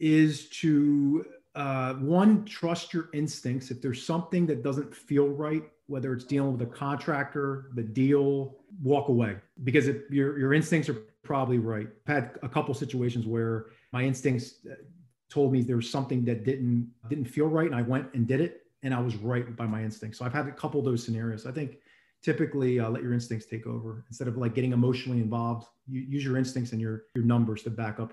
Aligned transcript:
is 0.00 0.48
to 0.48 1.24
uh, 1.54 1.94
one 1.94 2.44
trust 2.44 2.92
your 2.92 3.10
instincts. 3.12 3.70
If 3.70 3.80
there's 3.82 4.04
something 4.04 4.46
that 4.46 4.62
doesn't 4.62 4.94
feel 4.94 5.28
right, 5.28 5.62
whether 5.86 6.12
it's 6.12 6.24
dealing 6.24 6.52
with 6.52 6.62
a 6.62 6.72
contractor, 6.72 7.70
the 7.74 7.82
deal, 7.82 8.56
walk 8.82 9.08
away 9.08 9.36
because 9.64 9.88
if 9.88 10.08
your 10.10 10.38
your 10.38 10.54
instincts 10.54 10.88
are 10.88 11.02
probably 11.22 11.58
right. 11.58 11.88
I've 12.06 12.14
had 12.14 12.38
a 12.42 12.48
couple 12.48 12.72
situations 12.74 13.26
where 13.26 13.66
my 13.92 14.02
instincts 14.02 14.54
uh, 14.70 14.74
told 15.28 15.52
me 15.52 15.62
there 15.62 15.76
was 15.76 15.90
something 15.90 16.24
that 16.24 16.44
didn't 16.44 16.90
didn't 17.08 17.26
feel 17.26 17.46
right, 17.46 17.66
and 17.66 17.74
I 17.74 17.82
went 17.82 18.12
and 18.14 18.26
did 18.26 18.40
it, 18.40 18.62
and 18.82 18.94
I 18.94 19.00
was 19.00 19.16
right 19.16 19.54
by 19.56 19.66
my 19.66 19.82
instincts. 19.82 20.18
So 20.18 20.24
I've 20.24 20.32
had 20.32 20.46
a 20.46 20.52
couple 20.52 20.80
of 20.80 20.86
those 20.86 21.04
scenarios. 21.04 21.46
I 21.46 21.52
think 21.52 21.78
typically 22.22 22.80
uh, 22.80 22.90
let 22.90 23.02
your 23.02 23.12
instincts 23.12 23.46
take 23.46 23.66
over 23.66 24.04
instead 24.08 24.28
of 24.28 24.36
like 24.36 24.54
getting 24.54 24.72
emotionally 24.72 25.20
involved. 25.20 25.66
You 25.88 26.00
use 26.00 26.24
your 26.24 26.36
instincts 26.36 26.72
and 26.72 26.80
your 26.80 27.04
your 27.14 27.24
numbers 27.24 27.62
to 27.64 27.70
back 27.70 28.00
up. 28.00 28.12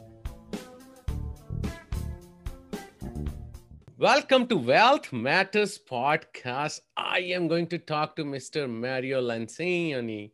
Welcome 4.01 4.47
to 4.47 4.57
Wealth 4.57 5.13
Matters 5.13 5.77
Podcast. 5.77 6.79
I 6.97 7.19
am 7.19 7.47
going 7.47 7.67
to 7.67 7.77
talk 7.77 8.15
to 8.15 8.23
Mr. 8.23 8.67
Mario 8.67 9.21
Lencioni 9.21 10.31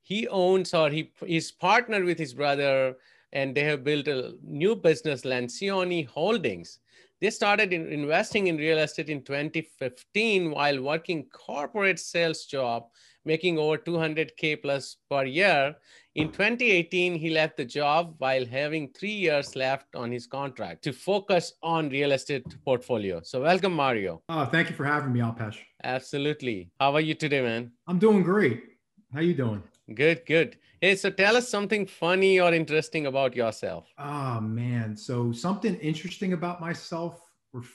he 0.00 0.26
owns 0.28 0.72
or 0.72 0.88
he 0.88 1.12
is 1.26 1.52
partnered 1.52 2.06
with 2.06 2.18
his 2.18 2.32
brother 2.32 2.96
and 3.34 3.54
they 3.54 3.64
have 3.64 3.84
built 3.84 4.08
a 4.08 4.32
new 4.42 4.74
business 4.74 5.26
lencioni 5.26 6.06
holdings 6.06 6.78
they 7.20 7.28
started 7.28 7.74
in 7.74 7.92
investing 7.92 8.46
in 8.46 8.56
real 8.56 8.78
estate 8.78 9.10
in 9.10 9.20
2015 9.22 10.50
while 10.50 10.80
working 10.80 11.26
corporate 11.26 11.98
sales 11.98 12.46
job 12.46 12.84
making 13.26 13.58
over 13.58 13.76
200k 13.76 14.62
plus 14.62 14.96
per 15.10 15.24
year. 15.24 15.74
In 16.14 16.28
2018 16.28 17.16
he 17.16 17.28
left 17.28 17.56
the 17.56 17.64
job 17.64 18.14
while 18.18 18.46
having 18.46 18.88
three 18.98 19.18
years 19.26 19.54
left 19.54 19.94
on 19.94 20.10
his 20.10 20.26
contract 20.26 20.82
to 20.84 20.92
focus 20.92 21.52
on 21.62 21.90
real 21.90 22.12
estate 22.12 22.46
portfolio. 22.64 23.20
So 23.22 23.42
welcome 23.42 23.74
mario. 23.74 24.22
Oh 24.28 24.46
thank 24.46 24.70
you 24.70 24.76
for 24.76 24.84
having 24.84 25.12
me 25.12 25.20
alpesh. 25.20 25.58
Absolutely. 25.84 26.70
How 26.80 26.94
are 26.94 27.00
you 27.00 27.14
today 27.14 27.42
man? 27.42 27.72
I'm 27.86 27.98
doing 27.98 28.22
great. 28.22 28.62
How 29.12 29.20
you 29.20 29.34
doing? 29.34 29.62
Good, 29.94 30.26
good. 30.26 30.56
Hey, 30.80 30.96
so 30.96 31.10
tell 31.10 31.36
us 31.36 31.48
something 31.48 31.86
funny 31.86 32.40
or 32.40 32.52
interesting 32.52 33.06
about 33.06 33.36
yourself. 33.36 33.86
Oh 33.98 34.40
man, 34.40 34.96
so 34.96 35.32
something 35.32 35.76
interesting 35.76 36.32
about 36.32 36.60
myself. 36.60 37.25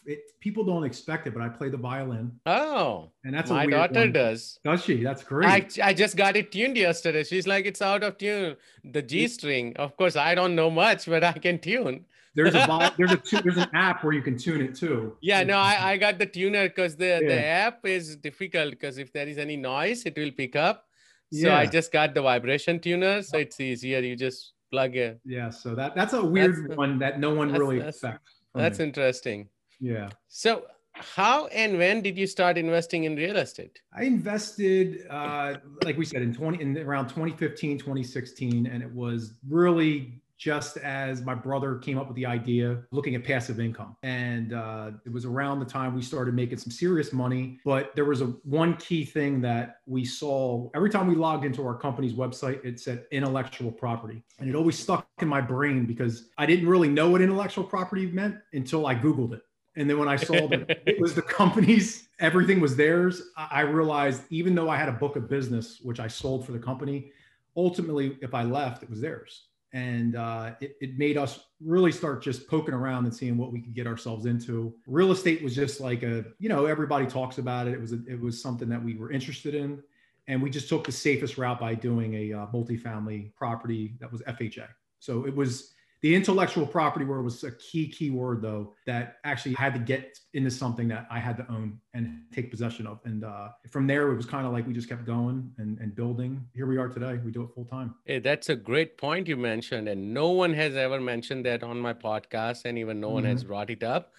It, 0.06 0.40
people 0.40 0.64
don't 0.64 0.84
expect 0.84 1.28
it, 1.28 1.34
but 1.34 1.42
I 1.42 1.50
play 1.50 1.70
the 1.70 1.78
violin. 1.78 2.32
Oh, 2.46 3.12
and 3.24 3.34
that's 3.34 3.50
my 3.50 3.66
daughter 3.66 4.02
one. 4.02 4.12
does. 4.12 4.60
Does 4.64 4.84
she? 4.84 5.04
That's 5.04 5.24
great. 5.24 5.80
I, 5.80 5.90
I 5.90 5.94
just 5.94 6.16
got 6.16 6.36
it 6.36 6.52
tuned 6.52 6.78
yesterday. 6.78 7.24
She's 7.24 7.48
like, 7.48 7.66
it's 7.66 7.82
out 7.82 8.04
of 8.04 8.18
tune. 8.18 8.56
The 8.84 9.02
G 9.02 9.28
string. 9.28 9.76
Of 9.78 9.98
course, 9.98 10.16
I 10.16 10.36
don't 10.36 10.56
know 10.56 10.70
much, 10.70 11.06
but 11.06 11.24
I 11.24 11.34
can 11.34 11.60
tune. 11.60 12.06
There's 12.34 12.56
a 12.56 12.94
there's 12.98 13.12
a 13.12 13.42
there's 13.42 13.58
an 13.58 13.70
app 13.74 14.04
where 14.04 14.14
you 14.14 14.22
can 14.22 14.38
tune 14.38 14.62
it 14.62 14.76
too. 14.76 15.18
Yeah, 15.22 15.44
no, 15.44 15.58
I, 15.58 15.92
I 15.92 15.98
got 15.98 16.18
the 16.18 16.26
tuner 16.26 16.70
because 16.70 16.96
the 16.96 17.20
yeah. 17.22 17.28
the 17.28 17.46
app 17.46 17.86
is 17.86 18.16
difficult 18.16 18.72
because 18.72 18.98
if 18.98 19.12
there 19.12 19.28
is 19.28 19.38
any 19.38 19.58
noise, 19.58 20.06
it 20.06 20.18
will 20.18 20.32
pick 20.32 20.56
up. 20.56 20.86
So 21.34 21.48
yeah. 21.48 21.58
I 21.58 21.66
just 21.66 21.92
got 21.92 22.14
the 22.14 22.22
vibration 22.22 22.80
tuner, 22.80 23.22
so 23.22 23.38
it's 23.38 23.60
easier. 23.60 24.00
You 24.00 24.16
just 24.16 24.54
plug 24.72 24.96
it. 24.96 25.20
Yeah. 25.26 25.50
So 25.50 25.76
that 25.76 25.96
that's 25.96 26.14
a 26.14 26.24
weird 26.24 26.56
that's, 26.56 26.74
uh, 26.74 26.76
one 26.76 27.00
that 27.00 27.20
no 27.20 27.34
one 27.34 27.52
really 27.52 27.80
that's, 27.80 27.98
expects. 27.98 28.42
That's 28.56 28.80
me. 28.80 28.86
interesting. 28.86 29.50
Yeah. 29.82 30.10
So 30.28 30.66
how 30.94 31.48
and 31.48 31.78
when 31.78 32.02
did 32.02 32.18
you 32.18 32.28
start 32.28 32.58
investing 32.58 33.06
in 33.06 33.16
real 33.16 33.38
estate? 33.38 33.82
I 33.94 34.04
invested, 34.04 35.08
uh, 35.10 35.56
like 35.84 35.98
we 35.98 36.06
said, 36.06 36.22
in 36.22 36.34
20 36.34 36.62
in 36.62 36.78
around 36.78 37.08
2015, 37.08 37.80
2016, 37.80 38.68
and 38.68 38.84
it 38.84 38.94
was 38.94 39.34
really 39.50 40.22
just 40.38 40.78
as 40.78 41.22
my 41.22 41.36
brother 41.36 41.76
came 41.76 42.00
up 42.00 42.08
with 42.08 42.16
the 42.16 42.26
idea 42.26 42.82
looking 42.90 43.14
at 43.14 43.24
passive 43.24 43.60
income 43.60 43.96
and 44.02 44.54
uh, 44.54 44.90
it 45.06 45.14
was 45.14 45.24
around 45.24 45.60
the 45.60 45.66
time 45.66 45.94
we 45.94 46.02
started 46.02 46.34
making 46.34 46.58
some 46.58 46.72
serious 46.72 47.14
money 47.14 47.60
but 47.64 47.96
there 47.96 48.06
was 48.06 48.22
a 48.22 48.26
one 48.44 48.76
key 48.78 49.06
thing 49.06 49.40
that 49.40 49.82
we 49.86 50.04
saw 50.04 50.68
every 50.74 50.90
time 50.90 51.06
we 51.06 51.14
logged 51.14 51.46
into 51.46 51.64
our 51.64 51.76
company's 51.76 52.14
website 52.14 52.64
it 52.66 52.80
said 52.80 53.06
intellectual 53.12 53.72
property 53.72 54.24
and 54.40 54.50
it 54.50 54.56
always 54.56 54.80
stuck 54.80 55.08
in 55.22 55.28
my 55.28 55.40
brain 55.40 55.86
because 55.86 56.30
i 56.40 56.46
didn't 56.48 56.68
really 56.68 56.90
know 56.90 57.12
what 57.12 57.22
intellectual 57.22 57.64
property 57.64 58.08
meant 58.08 58.36
until 58.54 58.88
i 58.88 58.96
googled 58.96 59.34
it 59.34 59.44
and 59.76 59.90
then 59.90 59.98
when 59.98 60.08
I 60.08 60.16
saw 60.16 60.48
that 60.48 60.82
it 60.88 61.00
was 61.00 61.14
the 61.14 61.22
company's, 61.22 62.10
everything 62.20 62.60
was 62.60 62.76
theirs, 62.76 63.22
I 63.38 63.62
realized 63.62 64.24
even 64.30 64.56
though 64.56 64.70
I 64.70 64.78
had 64.78 64.90
a 64.90 64.94
book 64.94 65.16
of 65.16 65.30
business, 65.30 65.80
which 65.82 66.00
I 66.00 66.08
sold 66.08 66.46
for 66.46 66.52
the 66.52 66.60
company, 66.60 67.12
ultimately, 67.56 68.18
if 68.22 68.34
I 68.34 68.44
left, 68.44 68.84
it 68.84 68.90
was 68.90 69.02
theirs. 69.02 69.48
And 69.74 70.18
uh, 70.18 70.52
it, 70.60 70.76
it 70.82 70.98
made 70.98 71.18
us 71.18 71.40
really 71.62 71.94
start 71.94 72.22
just 72.22 72.50
poking 72.50 72.74
around 72.74 73.06
and 73.06 73.16
seeing 73.16 73.38
what 73.38 73.54
we 73.54 73.62
could 73.62 73.74
get 73.74 73.88
ourselves 73.88 74.26
into. 74.26 74.74
Real 74.86 75.12
estate 75.12 75.42
was 75.42 75.56
just 75.56 75.80
like 75.80 76.04
a 76.04 76.26
you 76.40 76.50
know 76.50 76.66
everybody 76.66 77.06
talks 77.06 77.38
about 77.38 77.68
it. 77.68 77.74
It 77.74 77.80
was 77.80 77.94
a, 77.94 78.00
it 78.06 78.20
was 78.20 78.42
something 78.42 78.68
that 78.68 78.84
we 78.84 78.96
were 78.96 79.14
interested 79.14 79.56
in. 79.56 79.82
And 80.28 80.42
we 80.42 80.50
just 80.50 80.68
took 80.68 80.84
the 80.84 80.92
safest 80.92 81.38
route 81.38 81.60
by 81.60 81.74
doing 81.74 82.14
a 82.16 82.34
uh, 82.34 82.48
multifamily 82.48 83.34
property 83.34 83.96
that 84.02 84.12
was 84.12 84.22
fha 84.22 84.68
so 85.02 85.26
it 85.26 85.36
was 85.36 85.74
the 86.02 86.16
intellectual 86.16 86.66
property 86.66 87.06
word 87.06 87.24
was 87.24 87.44
a 87.44 87.52
key 87.52 87.88
key 87.88 88.10
word 88.10 88.42
though 88.42 88.74
that 88.86 89.18
actually 89.24 89.54
had 89.54 89.74
to 89.74 89.80
get 89.80 90.18
into 90.34 90.50
something 90.50 90.88
that 90.88 91.08
i 91.12 91.20
had 91.20 91.38
to 91.38 91.46
own 91.52 91.80
and 91.94 92.22
take 92.34 92.50
possession 92.50 92.88
of. 92.88 93.00
And 93.06 93.24
uh, 93.24 93.50
from 93.70 93.86
there 93.88 94.12
it 94.12 94.16
was 94.16 94.26
kind 94.26 94.46
of 94.46 94.54
like 94.54 94.66
we 94.66 94.74
just 94.74 94.90
kept 94.90 95.06
going 95.06 95.52
and, 95.58 95.78
and 95.80 95.94
building. 95.94 96.46
Here 96.54 96.66
we 96.66 96.78
are 96.78 96.88
today. 96.88 97.20
We 97.24 97.32
do 97.32 97.44
it 97.44 97.50
full 97.54 97.66
time. 97.66 97.96
Hey 98.06 98.20
that's 98.20 98.50
a 98.50 98.56
great 98.56 98.98
point 98.98 99.28
you 99.28 99.38
mentioned 99.38 99.88
and 99.88 100.14
no 100.14 100.30
one 100.30 100.54
has 100.54 100.76
ever 100.76 101.00
mentioned 101.00 101.46
that 101.46 101.64
on 101.64 101.80
my 101.80 101.94
podcast 101.94 102.66
and 102.66 102.78
even 102.78 103.00
no 103.00 103.10
one 103.10 103.24
mm-hmm. 103.24 103.32
has 103.32 103.44
brought 103.44 103.70
it 103.70 103.84
up. 103.84 104.14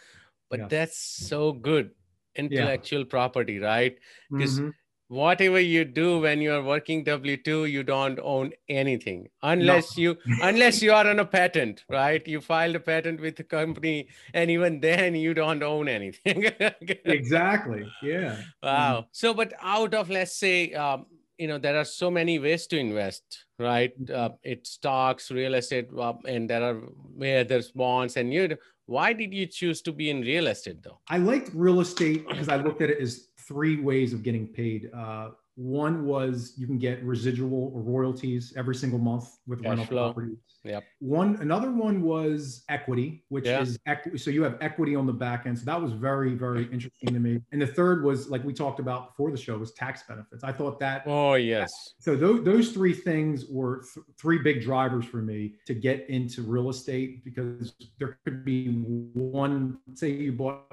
But 0.50 0.60
yeah. 0.60 0.68
that's 0.68 0.98
so 0.98 1.52
good. 1.52 1.90
Intellectual 2.34 3.00
yeah. 3.00 3.10
property 3.10 3.58
right? 3.58 3.98
Because 4.30 4.60
mm-hmm 4.60 4.70
whatever 5.12 5.60
you 5.60 5.84
do 5.84 6.20
when 6.20 6.40
you're 6.40 6.62
working 6.62 7.04
w2 7.04 7.70
you 7.70 7.82
don't 7.82 8.18
own 8.22 8.50
anything. 8.68 9.28
Unless 9.42 9.96
no. 9.98 10.02
you 10.02 10.16
unless 10.42 10.80
you 10.80 10.92
are 10.92 11.06
on 11.06 11.18
a 11.18 11.24
patent 11.24 11.84
right? 11.90 12.26
You 12.26 12.40
filed 12.40 12.76
a 12.76 12.80
patent 12.80 13.20
with 13.20 13.36
the 13.36 13.44
company 13.44 14.08
and 14.32 14.50
even 14.50 14.80
then 14.80 15.14
you 15.14 15.34
don't 15.34 15.62
own 15.62 15.88
anything. 15.88 16.50
Exactly. 17.04 17.84
Yeah. 18.02 18.40
Wow. 18.62 19.06
So 19.12 19.34
but 19.34 19.52
out 19.60 19.92
of 19.92 20.08
let's 20.08 20.38
say 20.38 20.72
um, 20.72 21.04
you 21.36 21.46
know 21.46 21.58
there 21.58 21.76
are 21.76 21.84
so 21.84 22.10
many 22.10 22.38
ways 22.38 22.66
to 22.68 22.78
invest 22.78 23.44
right? 23.58 23.92
Uh, 24.10 24.30
it's 24.42 24.70
stocks 24.70 25.30
real 25.30 25.54
estate 25.54 25.88
uh, 25.98 26.14
and 26.26 26.48
there 26.48 26.62
are 26.62 26.76
where 27.22 27.44
there's 27.44 27.70
bonds 27.70 28.16
and 28.16 28.32
you 28.32 28.56
why 28.86 29.12
did 29.12 29.32
you 29.32 29.46
choose 29.46 29.80
to 29.82 29.92
be 29.92 30.10
in 30.10 30.22
real 30.22 30.48
estate 30.48 30.82
though? 30.82 30.98
I 31.08 31.18
liked 31.18 31.50
real 31.54 31.80
estate 31.80 32.26
because 32.28 32.48
i 32.48 32.56
looked 32.56 32.82
at 32.82 32.90
it 32.90 33.00
as 33.00 33.28
three 33.52 33.80
ways 33.80 34.12
of 34.12 34.22
getting 34.22 34.46
paid. 34.46 34.90
Uh, 34.94 35.30
one 35.54 36.06
was 36.06 36.54
you 36.56 36.66
can 36.66 36.78
get 36.78 37.02
residual 37.04 37.70
royalties 37.74 38.54
every 38.56 38.74
single 38.74 38.98
month 38.98 39.36
with 39.46 39.62
Cash 39.62 39.68
rental 39.68 39.86
flow. 39.86 40.12
properties. 40.12 40.38
Yep. 40.64 40.84
One 41.00 41.36
another 41.40 41.70
one 41.70 42.00
was 42.02 42.64
equity, 42.70 43.24
which 43.28 43.44
yeah. 43.44 43.60
is 43.60 43.78
equity. 43.86 44.16
So 44.16 44.30
you 44.30 44.42
have 44.44 44.56
equity 44.62 44.96
on 44.96 45.06
the 45.06 45.12
back 45.12 45.44
end. 45.44 45.58
So 45.58 45.66
that 45.66 45.80
was 45.80 45.92
very 45.92 46.34
very 46.34 46.64
interesting 46.72 47.12
to 47.12 47.20
me. 47.20 47.40
And 47.52 47.60
the 47.60 47.66
third 47.66 48.02
was 48.02 48.30
like 48.30 48.42
we 48.44 48.54
talked 48.54 48.80
about 48.80 49.10
before 49.10 49.30
the 49.30 49.36
show 49.36 49.58
was 49.58 49.72
tax 49.72 50.04
benefits. 50.08 50.42
I 50.42 50.52
thought 50.52 50.78
that. 50.80 51.02
Oh 51.06 51.34
yes. 51.34 51.94
So 51.98 52.16
those 52.16 52.44
those 52.44 52.70
three 52.70 52.94
things 52.94 53.44
were 53.50 53.84
th- 53.92 54.06
three 54.18 54.38
big 54.38 54.62
drivers 54.62 55.04
for 55.04 55.18
me 55.18 55.56
to 55.66 55.74
get 55.74 56.08
into 56.08 56.42
real 56.42 56.70
estate 56.70 57.24
because 57.24 57.74
there 57.98 58.18
could 58.24 58.42
be 58.42 58.68
one. 58.68 59.78
Say 59.94 60.12
you 60.12 60.32
bought 60.32 60.64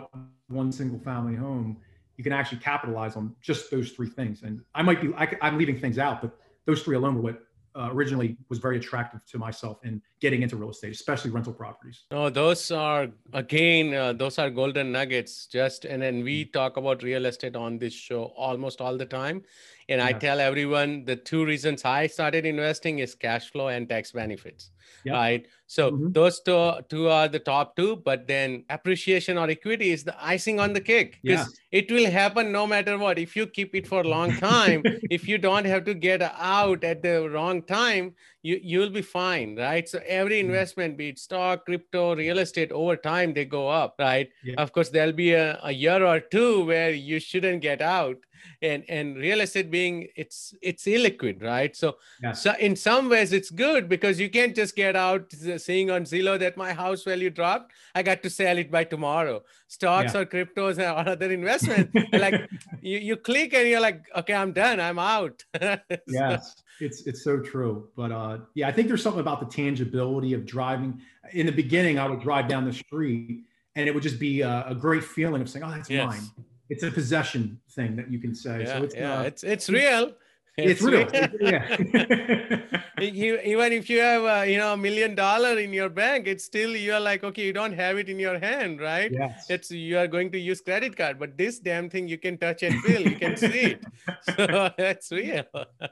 one 0.48 0.72
single 0.72 1.00
family 1.00 1.36
home 1.36 1.81
you 2.19 2.24
can 2.24 2.33
actually 2.33 2.57
capitalize 2.57 3.16
on 3.16 3.33
just 3.42 3.71
those 3.71 3.92
three 3.92 4.10
things. 4.10 4.44
And 4.44 4.60
I 4.75 4.81
might 4.81 5.00
be, 5.01 5.13
I, 5.16 5.38
am 5.42 5.57
leaving 5.57 5.80
things 5.80 5.98
out, 5.98 6.21
but 6.21 6.38
those 6.66 6.83
three 6.83 6.98
alone 6.98 7.16
were 7.16 7.21
what 7.21 7.44
uh, 7.75 7.88
originally 7.94 8.36
was 8.50 8.60
very 8.60 8.75
attractive 8.75 9.21
to 9.27 9.38
myself 9.38 9.77
in 9.86 10.01
getting 10.19 10.42
into 10.42 10.57
real 10.57 10.71
estate, 10.71 10.92
especially 10.92 11.31
rental 11.31 11.54
properties. 11.54 12.04
Oh, 12.12 12.30
those 12.30 12.71
are 12.71 13.07
again, 13.31 13.94
uh, 13.94 14.12
those 14.12 14.38
are 14.38 14.50
golden 14.50 14.92
nuggets. 14.92 15.45
Just 15.45 15.86
and 15.86 16.01
then 16.01 16.21
we 16.25 16.44
talk 16.44 16.75
about 16.75 17.04
real 17.04 17.25
estate 17.25 17.56
on 17.56 17.77
this 17.77 17.94
show 17.94 18.24
almost 18.36 18.81
all 18.81 18.98
the 18.98 19.06
time. 19.06 19.44
And 19.90 20.02
I 20.02 20.14
tell 20.14 20.40
everyone 20.40 21.04
the 21.06 21.16
two 21.16 21.44
reasons 21.46 21.84
I 21.84 22.08
started 22.08 22.46
investing 22.46 23.00
is 23.00 23.16
cash 23.16 23.50
flow 23.52 23.70
and 23.70 23.90
tax 23.90 24.12
benefits. 24.12 24.72
Right. 25.06 25.48
So 25.68 25.92
Mhm. 25.92 26.14
those 26.14 26.42
two, 26.42 26.74
two 26.90 27.10
are 27.10 27.28
the 27.28 27.40
top 27.40 27.76
two, 27.76 27.96
but 27.98 28.28
then 28.28 28.66
appreciation 28.70 29.38
or 29.38 29.50
equity 29.50 29.90
is 29.92 30.04
the 30.04 30.16
icing 30.24 30.60
on 30.60 30.74
the 30.74 30.82
cake. 30.82 31.20
Because 31.24 31.48
Yes. 31.48 31.60
it 31.72 31.92
will 31.92 32.10
happen 32.12 32.52
no 32.52 32.68
matter 32.68 32.98
what. 32.98 33.18
If 33.18 33.36
you 33.36 33.48
keep 33.48 33.74
it 33.76 33.88
for 33.88 34.02
a 34.02 34.08
long 34.08 34.34
time, 34.34 34.84
if 35.10 35.28
you 35.28 35.38
don't 35.38 35.66
have 35.66 35.86
to 35.86 35.94
get 35.94 36.22
out 36.22 36.84
at 36.84 37.02
the 37.02 37.30
wrong 37.30 37.64
time, 37.64 38.16
you 38.42 38.60
you'll 38.64 38.90
be 38.90 39.02
fine, 39.02 39.56
right? 39.58 39.88
So 39.90 40.00
every 40.06 40.38
Mhm. 40.38 40.46
investment, 40.46 40.98
be 40.98 41.10
it 41.10 41.20
stock, 41.20 41.66
crypto, 41.66 42.16
real 42.16 42.40
estate, 42.40 42.72
over 42.72 42.96
time 42.96 43.34
they 43.34 43.46
go 43.46 43.68
up, 43.68 43.96
right? 44.00 44.30
Yeah. 44.44 44.56
Of 44.58 44.72
course, 44.72 44.90
there'll 44.90 45.12
be 45.14 45.34
a, 45.34 45.60
a 45.64 45.72
year 45.72 46.04
or 46.06 46.20
two 46.20 46.66
where 46.66 46.92
you 46.92 47.20
shouldn't 47.20 47.62
get 47.62 47.82
out. 47.82 48.18
And 48.62 48.86
and 48.88 49.18
real 49.18 49.42
estate 49.42 49.70
being 49.70 50.08
it's 50.16 50.54
it's 50.62 50.86
illiquid, 50.86 51.44
right? 51.44 51.76
So 51.76 51.98
Yes. 52.24 52.42
so 52.44 52.54
in 52.60 52.76
some 52.78 53.10
ways 53.10 53.34
it's 53.34 53.50
good 53.52 53.90
because 53.90 54.18
you 54.20 54.30
can't 54.30 54.56
just 54.56 54.76
get 54.78 54.96
out 54.96 55.32
seeing 55.58 55.92
on 55.92 56.04
Zillow 56.04 56.40
that 56.40 56.56
my 56.56 56.72
house 56.74 57.04
value 57.04 57.30
dropped. 57.30 57.74
I 57.96 58.02
got 58.02 58.24
to 58.24 58.30
sell 58.30 58.58
it 58.58 58.72
by 58.72 58.86
tomorrow. 58.86 59.44
Stocks 59.68 60.14
Yeah. 60.14 60.22
or 60.22 60.26
cryptos 60.26 60.78
or 60.80 61.10
other 61.14 61.32
investment. 61.42 61.92
like 62.14 62.42
you, 62.82 62.98
you 63.00 63.18
click 63.18 63.54
and 63.54 63.68
you're 63.68 63.82
like, 63.82 64.06
okay, 64.16 64.34
I'm 64.34 64.54
done. 64.54 64.80
I'm 64.80 65.00
out. 65.00 65.44
Yes 66.08 66.56
it's 66.81 67.06
it's 67.08 67.24
so 67.24 67.40
true 67.40 67.88
but 67.96 68.12
uh 68.12 68.38
yeah 68.56 68.68
i 68.68 68.72
think 68.72 68.88
there's 68.88 69.04
something 69.04 69.20
about 69.22 69.40
the 69.40 69.46
tangibility 69.46 70.34
of 70.34 70.46
driving. 70.46 71.00
In 71.34 71.46
the 71.46 71.52
beginning 71.52 72.00
i 72.00 72.08
would 72.08 72.22
drive 72.22 72.48
down 72.48 72.66
the 72.66 72.74
street 72.74 73.44
and 73.76 73.88
it 73.88 73.94
would 73.94 74.04
just 74.04 74.20
be 74.20 74.42
a, 74.42 74.66
a 74.68 74.76
great 74.76 75.04
feeling 75.04 75.42
of 75.42 75.50
saying 75.50 75.64
oh 75.66 75.72
that's 75.72 75.90
Yes. 75.90 76.08
mine. 76.08 76.22
It's 76.70 76.84
a 76.84 76.92
possession 76.92 77.60
thing 77.72 77.96
that 77.96 78.12
you 78.12 78.20
can 78.20 78.36
say 78.36 78.62
yeah, 78.64 78.78
so 78.78 78.84
it's 78.84 78.96
yeah, 78.96 79.20
uh, 79.20 79.24
it's 79.24 79.44
it's 79.44 79.70
real. 79.70 80.14
it's 80.58 80.81
real. 80.81 81.08
yeah 81.42 82.60
you, 83.01 83.40
even 83.44 83.74
if 83.74 83.90
you 83.90 84.00
have 84.00 84.24
a, 84.24 84.50
you 84.51 84.57
know 84.57 84.74
a 84.74 84.78
million 84.78 85.16
dollar 85.16 85.57
in 85.60 85.74
your 85.74 85.90
bank, 85.90 86.28
it's 86.28 86.44
still 86.46 86.75
you're 86.75 87.00
like 87.00 87.24
okay, 87.24 87.46
you 87.46 87.54
don't 87.54 87.74
have 87.74 87.98
it 87.98 88.10
in 88.10 88.19
your 88.19 88.40
hand, 88.40 88.80
right? 88.80 89.12
yes 89.12 89.46
It's 89.50 89.72
you 89.72 89.98
are 89.98 90.07
going 90.07 90.31
to 90.31 90.40
use 90.40 90.62
credit 90.62 90.96
card, 90.96 91.19
but 91.19 91.38
this 91.38 91.60
damn 91.60 91.90
thing 91.90 92.07
you 92.07 92.18
can 92.18 92.38
touch 92.38 92.63
and 92.63 92.75
feel, 92.84 93.01
you 93.01 93.16
can 93.18 93.36
see 93.38 93.78
it. 93.78 93.86
So 94.36 94.69
that's 94.78 95.12
real. 95.12 95.44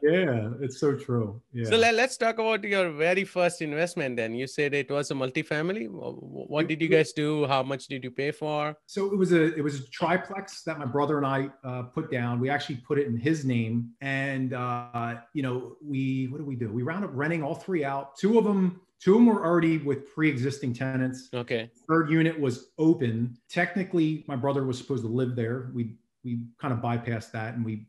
yeah 0.01 0.49
it's 0.61 0.79
so 0.79 0.95
true 0.95 1.41
yeah 1.53 1.69
So 1.69 1.77
let, 1.77 1.93
let's 1.95 2.17
talk 2.17 2.35
about 2.39 2.63
your 2.63 2.91
very 2.91 3.23
first 3.23 3.61
investment. 3.61 4.17
Then 4.17 4.33
you 4.33 4.47
said 4.47 4.73
it 4.73 4.89
was 4.89 5.11
a 5.11 5.13
multifamily. 5.13 5.87
What 5.89 6.65
It- 6.65 6.67
did 6.69 6.81
you 6.81 6.87
guys 6.89 7.13
do? 7.13 7.45
How 7.47 7.63
much 7.63 7.87
did 7.87 8.03
you 8.03 8.11
pay 8.11 8.31
for? 8.31 8.75
So 8.85 9.11
it 9.13 9.17
was 9.17 9.31
a 9.31 9.43
it 9.55 9.63
was 9.63 9.75
a 9.81 9.83
triplex 9.89 10.63
that 10.63 10.77
my 10.79 10.85
brother 10.85 11.17
and 11.17 11.25
I 11.27 11.49
uh, 11.63 11.83
put 11.83 12.11
down. 12.11 12.39
We 12.39 12.49
actually 12.49 12.77
put 12.87 12.97
it 12.99 13.07
in 13.07 13.17
his 13.17 13.45
name, 13.45 13.91
and 14.01 14.53
uh, 14.53 15.15
you 15.33 15.43
know 15.43 15.75
we 15.83 16.27
what 16.31 16.39
do 16.39 16.45
we 16.45 16.55
do? 16.55 16.71
We 16.71 16.83
wound 16.97 17.09
up 17.09 17.17
renting 17.17 17.43
all 17.43 17.55
three 17.55 17.83
out. 17.83 18.17
Two 18.17 18.37
of 18.37 18.43
them, 18.43 18.81
two 18.99 19.13
of 19.13 19.17
them 19.19 19.27
were 19.27 19.45
already 19.45 19.77
with 19.77 20.13
pre-existing 20.13 20.73
tenants. 20.73 21.29
Okay. 21.33 21.69
Third 21.87 22.09
unit 22.09 22.39
was 22.39 22.69
open. 22.77 23.37
Technically, 23.49 24.23
my 24.27 24.35
brother 24.35 24.65
was 24.65 24.77
supposed 24.77 25.03
to 25.03 25.09
live 25.09 25.35
there. 25.35 25.71
We 25.73 25.95
we 26.23 26.39
kind 26.59 26.73
of 26.73 26.79
bypassed 26.79 27.31
that 27.31 27.53
and 27.53 27.63
we 27.63 27.87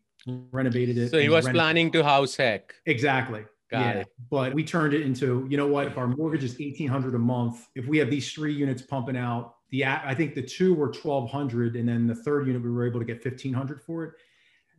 renovated 0.52 0.98
it. 0.98 1.10
So 1.10 1.18
he 1.18 1.28
was 1.28 1.48
planning 1.48 1.90
to 1.92 2.04
house 2.04 2.36
hack. 2.36 2.74
Exactly. 2.86 3.44
Got 3.70 3.80
yeah. 3.80 4.00
it. 4.02 4.08
But 4.30 4.54
we 4.54 4.64
turned 4.64 4.94
it 4.94 5.02
into, 5.02 5.46
you 5.50 5.56
know 5.56 5.66
what? 5.66 5.86
If 5.88 5.98
our 5.98 6.06
mortgage 6.06 6.44
is 6.44 6.60
eighteen 6.60 6.88
hundred 6.88 7.14
a 7.14 7.18
month, 7.18 7.66
if 7.74 7.86
we 7.86 7.98
have 7.98 8.10
these 8.10 8.30
three 8.32 8.52
units 8.52 8.82
pumping 8.82 9.16
out, 9.16 9.56
the 9.70 9.84
I 9.84 10.14
think 10.14 10.34
the 10.34 10.42
two 10.42 10.74
were 10.74 10.88
twelve 10.88 11.30
hundred, 11.30 11.76
and 11.76 11.88
then 11.88 12.06
the 12.06 12.14
third 12.14 12.46
unit 12.46 12.62
we 12.62 12.70
were 12.70 12.86
able 12.86 13.00
to 13.00 13.04
get 13.04 13.22
fifteen 13.22 13.52
hundred 13.52 13.82
for 13.82 14.04
it. 14.04 14.12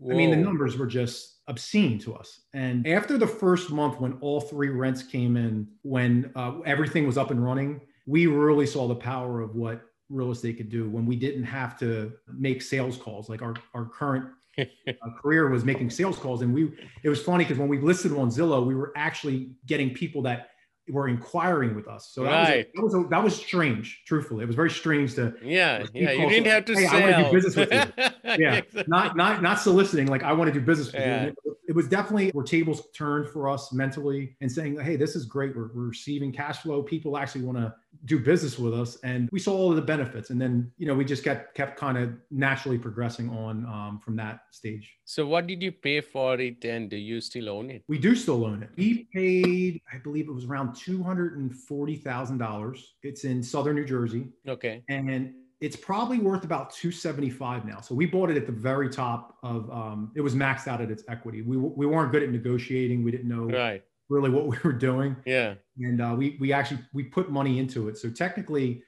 I 0.01 0.13
mean, 0.13 0.31
the 0.31 0.37
numbers 0.37 0.77
were 0.77 0.87
just 0.87 1.39
obscene 1.47 1.99
to 1.99 2.15
us. 2.15 2.41
And 2.53 2.87
after 2.87 3.17
the 3.17 3.27
first 3.27 3.71
month, 3.71 3.99
when 3.99 4.13
all 4.21 4.39
three 4.39 4.69
rents 4.69 5.03
came 5.03 5.35
in, 5.35 5.67
when 5.81 6.31
uh, 6.35 6.59
everything 6.65 7.05
was 7.05 7.17
up 7.17 7.31
and 7.31 7.43
running, 7.43 7.81
we 8.05 8.27
really 8.27 8.65
saw 8.65 8.87
the 8.87 8.95
power 8.95 9.41
of 9.41 9.55
what 9.55 9.81
real 10.09 10.31
estate 10.31 10.57
could 10.57 10.69
do 10.69 10.89
when 10.89 11.05
we 11.05 11.15
didn't 11.15 11.43
have 11.43 11.77
to 11.79 12.13
make 12.27 12.61
sales 12.61 12.97
calls. 12.97 13.29
Like 13.29 13.41
our, 13.41 13.55
our 13.73 13.85
current 13.85 14.25
uh, 14.59 14.93
career 15.21 15.49
was 15.49 15.65
making 15.65 15.89
sales 15.89 16.17
calls. 16.17 16.41
And 16.41 16.53
we, 16.53 16.71
it 17.03 17.09
was 17.09 17.21
funny 17.21 17.43
because 17.43 17.57
when 17.57 17.67
we 17.69 17.79
listed 17.79 18.13
on 18.13 18.29
Zillow, 18.29 18.65
we 18.65 18.75
were 18.75 18.93
actually 18.95 19.51
getting 19.65 19.93
people 19.93 20.21
that 20.23 20.51
were 20.89 21.07
inquiring 21.07 21.75
with 21.75 21.87
us. 21.87 22.09
So 22.11 22.23
that, 22.23 22.39
was, 22.39 22.49
a, 22.49 22.65
that 22.75 22.83
was 22.83 22.93
a, 22.93 23.07
that 23.09 23.23
was 23.23 23.35
strange. 23.35 24.03
Truthfully, 24.05 24.43
it 24.43 24.47
was 24.47 24.55
very 24.55 24.69
strange 24.71 25.15
to 25.15 25.33
Yeah, 25.43 25.85
yeah. 25.93 26.11
You 26.11 26.29
didn't 26.29 26.47
have 26.47 26.65
to 26.65 26.73
"Hey, 26.75 26.87
I 26.87 26.99
wanna 26.99 27.25
do 27.25 27.31
business 27.31 27.55
with 27.55 27.71
you. 27.71 28.03
Yeah, 28.39 28.55
Exactly. 28.55 28.83
not 28.87 29.15
not 29.17 29.41
not 29.41 29.59
soliciting 29.59 30.07
like 30.07 30.23
I 30.23 30.33
want 30.33 30.53
to 30.53 30.59
do 30.59 30.63
business 30.65 30.87
with 30.91 31.01
Yeah. 31.01 31.25
you. 31.25 31.29
It, 31.45 31.53
it 31.69 31.75
was 31.75 31.87
definitely 31.87 32.29
where 32.31 32.43
tables 32.45 32.87
turned 32.95 33.27
for 33.29 33.47
us 33.49 33.71
mentally 33.71 34.35
and 34.41 34.51
saying, 34.51 34.79
hey, 34.79 34.95
this 34.95 35.15
is 35.15 35.25
great. 35.25 35.55
We're, 35.55 35.69
we're 35.73 35.87
receiving 35.89 36.31
cash 36.31 36.57
flow. 36.59 36.81
People 36.81 37.15
actually 37.17 37.43
want 37.43 37.57
to 37.59 37.73
do 38.05 38.17
business 38.19 38.57
with 38.57 38.73
us, 38.73 38.97
and 39.03 39.29
we 39.31 39.39
saw 39.39 39.53
all 39.55 39.69
of 39.69 39.75
the 39.75 39.81
benefits. 39.81 40.29
And 40.29 40.39
then 40.41 40.71
you 40.77 40.87
know 40.87 40.93
we 40.95 41.03
just 41.05 41.23
kept 41.23 41.55
kept 41.55 41.77
kind 41.79 41.97
of 41.97 42.13
naturally 42.31 42.77
progressing 42.77 43.29
on 43.29 43.65
um, 43.65 43.99
from 44.03 44.15
that 44.17 44.41
stage. 44.51 44.95
So 45.05 45.27
what 45.27 45.47
did 45.47 45.61
you 45.61 45.71
pay 45.71 46.01
for 46.01 46.39
it, 46.39 46.63
and 46.65 46.89
do 46.89 46.97
you 46.97 47.19
still 47.21 47.49
own 47.49 47.69
it? 47.69 47.83
We 47.87 47.97
do 47.97 48.15
still 48.15 48.45
own 48.45 48.63
it. 48.63 48.69
We 48.77 49.07
paid, 49.13 49.81
I 49.93 49.97
believe 49.97 50.27
it 50.27 50.33
was 50.33 50.45
around 50.45 50.75
two 50.75 51.03
hundred 51.03 51.37
and 51.37 51.53
forty 51.53 51.95
thousand 51.95 52.37
dollars. 52.37 52.95
It's 53.03 53.23
in 53.25 53.43
southern 53.43 53.75
New 53.75 53.85
Jersey. 53.85 54.27
Okay. 54.47 54.83
and 54.89 55.33
it's 55.61 55.75
probably 55.75 56.19
worth 56.19 56.45
about 56.45 56.71
275 56.71 57.65
now 57.65 57.81
so 57.81 57.93
we 57.93 58.05
bought 58.05 58.29
it 58.31 58.37
at 58.37 58.45
the 58.45 58.51
very 58.51 58.89
top 58.89 59.35
of 59.43 59.69
um, 59.69 60.09
it 60.15 60.21
was 60.21 60.33
maxed 60.33 60.69
out 60.69 60.79
at 60.79 60.89
its 60.89 61.03
equity 61.09 61.41
we, 61.41 61.57
we 61.57 61.85
weren't 61.85 62.13
good 62.13 62.23
at 62.23 62.29
negotiating 62.29 63.03
we 63.03 63.11
didn't 63.11 63.27
know 63.27 63.43
Right. 63.43 63.83
really 64.07 64.29
what 64.29 64.47
we 64.47 64.55
were 64.63 64.71
doing 64.71 65.17
Yeah. 65.25 65.55
And 65.79 66.01
uh, 66.01 66.15
we 66.17 66.37
we 66.39 66.51
actually 66.53 66.79
we 66.93 67.03
put 67.03 67.29
money 67.31 67.59
into 67.59 67.87
it 67.89 67.97
so 67.97 68.09
technically 68.09 68.83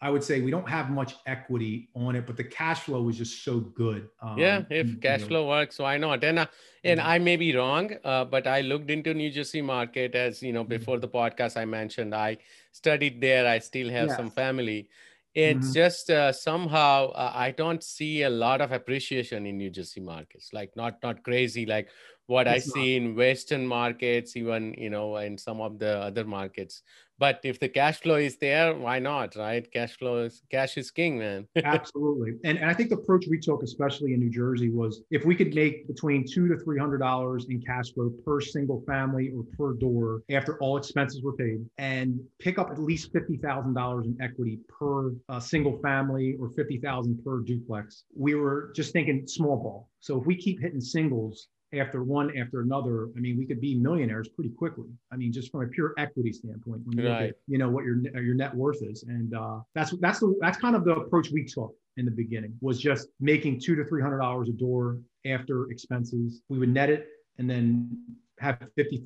i 0.00 0.10
would 0.10 0.22
say 0.22 0.40
we 0.40 0.50
don't 0.50 0.68
have 0.68 0.90
much 0.90 1.14
equity 1.26 1.88
on 1.94 2.14
it 2.16 2.26
but 2.26 2.36
the 2.36 2.44
cash 2.44 2.80
flow 2.80 3.02
was 3.02 3.16
just 3.16 3.44
so 3.44 3.60
good 3.60 4.08
um, 4.22 4.38
yeah. 4.38 4.56
and, 4.56 4.66
If 4.70 4.88
you 4.88 5.00
cash 5.00 5.20
know, 5.20 5.26
flow 5.26 5.48
works, 5.48 5.78
why 5.78 5.96
not? 5.98 6.22
And 6.24 6.38
uh, 6.40 6.46
and 6.84 7.00
Mhm. 7.00 7.04
I 7.06 7.18
may 7.18 7.36
be 7.36 7.54
wrong, 7.56 7.90
uh, 8.04 8.24
but 8.24 8.46
I 8.46 8.60
looked 8.60 8.90
into 8.90 9.14
New 9.14 9.30
Jersey 9.30 9.62
market 9.62 10.14
as 10.14 10.42
you 10.42 10.52
know 10.52 10.64
Mhm. 10.64 10.68
before 10.68 10.98
the 10.98 11.08
podcast. 11.08 11.56
I 11.56 11.64
mentioned 11.64 12.14
I 12.14 12.38
studied 12.72 13.20
there. 13.20 13.46
I 13.46 13.58
still 13.58 13.88
have 13.90 14.10
some 14.12 14.30
family. 14.30 14.88
It's 15.36 15.70
Mhm. 15.70 15.74
just 15.74 16.08
uh, 16.10 16.32
somehow 16.32 17.10
uh, 17.10 17.30
I 17.34 17.50
don't 17.50 17.82
see 17.84 18.22
a 18.22 18.30
lot 18.30 18.62
of 18.62 18.72
appreciation 18.72 19.44
in 19.44 19.58
New 19.58 19.68
Jersey 19.70 20.00
markets. 20.00 20.50
Like 20.54 20.74
not 20.76 21.02
not 21.02 21.22
crazy 21.24 21.66
like 21.66 21.90
what 22.26 22.48
I 22.48 22.60
not. 22.64 22.88
see 22.88 22.96
in 22.96 23.14
Western 23.14 23.66
markets, 23.66 24.34
even 24.34 24.74
you 24.78 24.88
know, 24.88 25.16
in 25.18 25.36
some 25.36 25.60
of 25.60 25.78
the 25.78 25.98
other 25.98 26.24
markets. 26.24 26.82
But 27.18 27.40
if 27.44 27.58
the 27.58 27.68
cash 27.68 28.00
flow 28.00 28.16
is 28.16 28.36
there, 28.36 28.74
why 28.74 28.98
not? 28.98 29.36
Right? 29.36 29.70
Cash 29.72 29.96
flow 29.98 30.24
is 30.24 30.42
cash 30.50 30.76
is 30.76 30.90
king, 30.90 31.18
man. 31.18 31.46
Absolutely. 31.64 32.32
And, 32.44 32.58
and 32.58 32.68
I 32.68 32.74
think 32.74 32.90
the 32.90 32.96
approach 32.96 33.24
we 33.28 33.38
took, 33.38 33.62
especially 33.62 34.12
in 34.12 34.20
New 34.20 34.30
Jersey, 34.30 34.70
was 34.70 35.02
if 35.10 35.24
we 35.24 35.34
could 35.34 35.54
make 35.54 35.86
between 35.86 36.26
two 36.26 36.48
to 36.48 36.58
three 36.58 36.78
hundred 36.78 36.98
dollars 36.98 37.46
in 37.48 37.60
cash 37.62 37.92
flow 37.92 38.10
per 38.24 38.40
single 38.40 38.82
family 38.86 39.32
or 39.34 39.44
per 39.56 39.78
door 39.78 40.22
after 40.30 40.58
all 40.58 40.76
expenses 40.76 41.22
were 41.22 41.36
paid, 41.36 41.64
and 41.78 42.20
pick 42.38 42.58
up 42.58 42.70
at 42.70 42.78
least 42.78 43.12
fifty 43.12 43.36
thousand 43.38 43.74
dollars 43.74 44.06
in 44.06 44.16
equity 44.20 44.58
per 44.68 45.12
uh, 45.28 45.40
single 45.40 45.78
family 45.80 46.36
or 46.38 46.50
fifty 46.50 46.78
thousand 46.78 47.22
per 47.24 47.40
duplex, 47.40 48.04
we 48.14 48.34
were 48.34 48.72
just 48.76 48.92
thinking 48.92 49.26
small 49.26 49.56
ball. 49.56 49.88
So 50.00 50.20
if 50.20 50.26
we 50.26 50.36
keep 50.36 50.60
hitting 50.60 50.80
singles 50.80 51.48
after 51.72 52.02
one 52.04 52.36
after 52.38 52.60
another, 52.60 53.08
I 53.16 53.20
mean, 53.20 53.36
we 53.38 53.44
could 53.46 53.60
be 53.60 53.74
millionaires 53.74 54.28
pretty 54.28 54.50
quickly. 54.50 54.86
I 55.12 55.16
mean, 55.16 55.32
just 55.32 55.50
from 55.50 55.62
a 55.62 55.66
pure 55.66 55.94
equity 55.98 56.32
standpoint, 56.32 56.82
when 56.84 56.96
you 56.98 57.04
look 57.04 57.20
at 57.30 57.34
you 57.48 57.58
know 57.58 57.68
what 57.68 57.84
your 57.84 57.96
your 58.22 58.34
net 58.34 58.54
worth 58.54 58.82
is, 58.82 59.02
and 59.04 59.34
uh, 59.34 59.60
that's 59.74 59.92
that's 59.98 60.20
the 60.20 60.34
that's 60.40 60.58
kind 60.58 60.76
of 60.76 60.84
the 60.84 60.92
approach 60.92 61.30
we 61.30 61.44
took 61.44 61.74
in 61.96 62.04
the 62.04 62.10
beginning 62.10 62.54
was 62.60 62.78
just 62.80 63.08
making 63.20 63.58
two 63.60 63.74
to 63.74 63.84
three 63.84 64.02
hundred 64.02 64.18
dollars 64.18 64.48
a 64.48 64.52
door 64.52 64.98
after 65.26 65.70
expenses. 65.70 66.42
We 66.48 66.58
would 66.58 66.68
net 66.72 66.90
it 66.90 67.08
and 67.38 67.48
then 67.50 68.02
have 68.38 68.58
50 68.76 69.02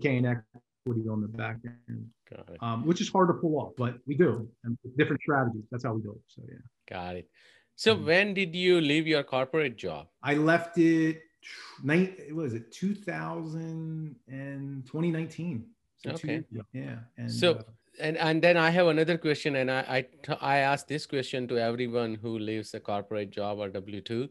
k 0.00 0.16
in 0.16 0.26
equity 0.26 1.08
on 1.08 1.20
the 1.22 1.28
back 1.28 1.56
end, 1.88 2.06
Got 2.30 2.48
it. 2.50 2.62
um, 2.62 2.84
which 2.86 3.00
is 3.00 3.08
hard 3.10 3.28
to 3.28 3.34
pull 3.34 3.58
off, 3.58 3.72
but 3.76 3.96
we 4.06 4.14
do. 4.14 4.46
And 4.64 4.76
different 4.96 5.20
strategies. 5.22 5.64
That's 5.70 5.84
how 5.84 5.94
we 5.94 6.02
do 6.02 6.12
it. 6.12 6.20
So 6.28 6.42
yeah, 6.48 6.58
Got 6.88 7.16
it. 7.16 7.30
So 7.76 7.96
Mhm. 7.96 8.04
when 8.04 8.34
did 8.34 8.54
you 8.54 8.80
leave 8.80 9.06
your 9.06 9.22
corporate 9.22 9.76
job? 9.76 10.08
I 10.22 10.34
left 10.34 10.78
it. 10.78 11.22
Nine, 11.82 12.14
what 12.30 12.44
was 12.44 12.54
it 12.54 12.72
2000 12.72 14.16
and 14.28 14.86
2019? 14.86 15.64
So 15.98 16.10
Okay. 16.10 16.36
ago. 16.36 16.62
Yeah. 16.72 16.98
And 17.16 17.30
So- 17.30 17.54
uh, 17.54 17.62
And 18.00 18.16
and 18.16 18.40
then 18.40 18.56
I 18.56 18.70
have 18.70 18.86
another 18.86 19.18
question, 19.18 19.56
and 19.56 19.68
I, 19.70 19.80
I 19.98 20.00
I 20.40 20.56
ask 20.58 20.86
this 20.86 21.04
question 21.04 21.48
to 21.48 21.58
everyone 21.58 22.14
who 22.14 22.38
leaves 22.38 22.72
a 22.74 22.78
corporate 22.78 23.30
job 23.34 23.58
or 23.58 23.68
W 23.74 24.00
two. 24.00 24.28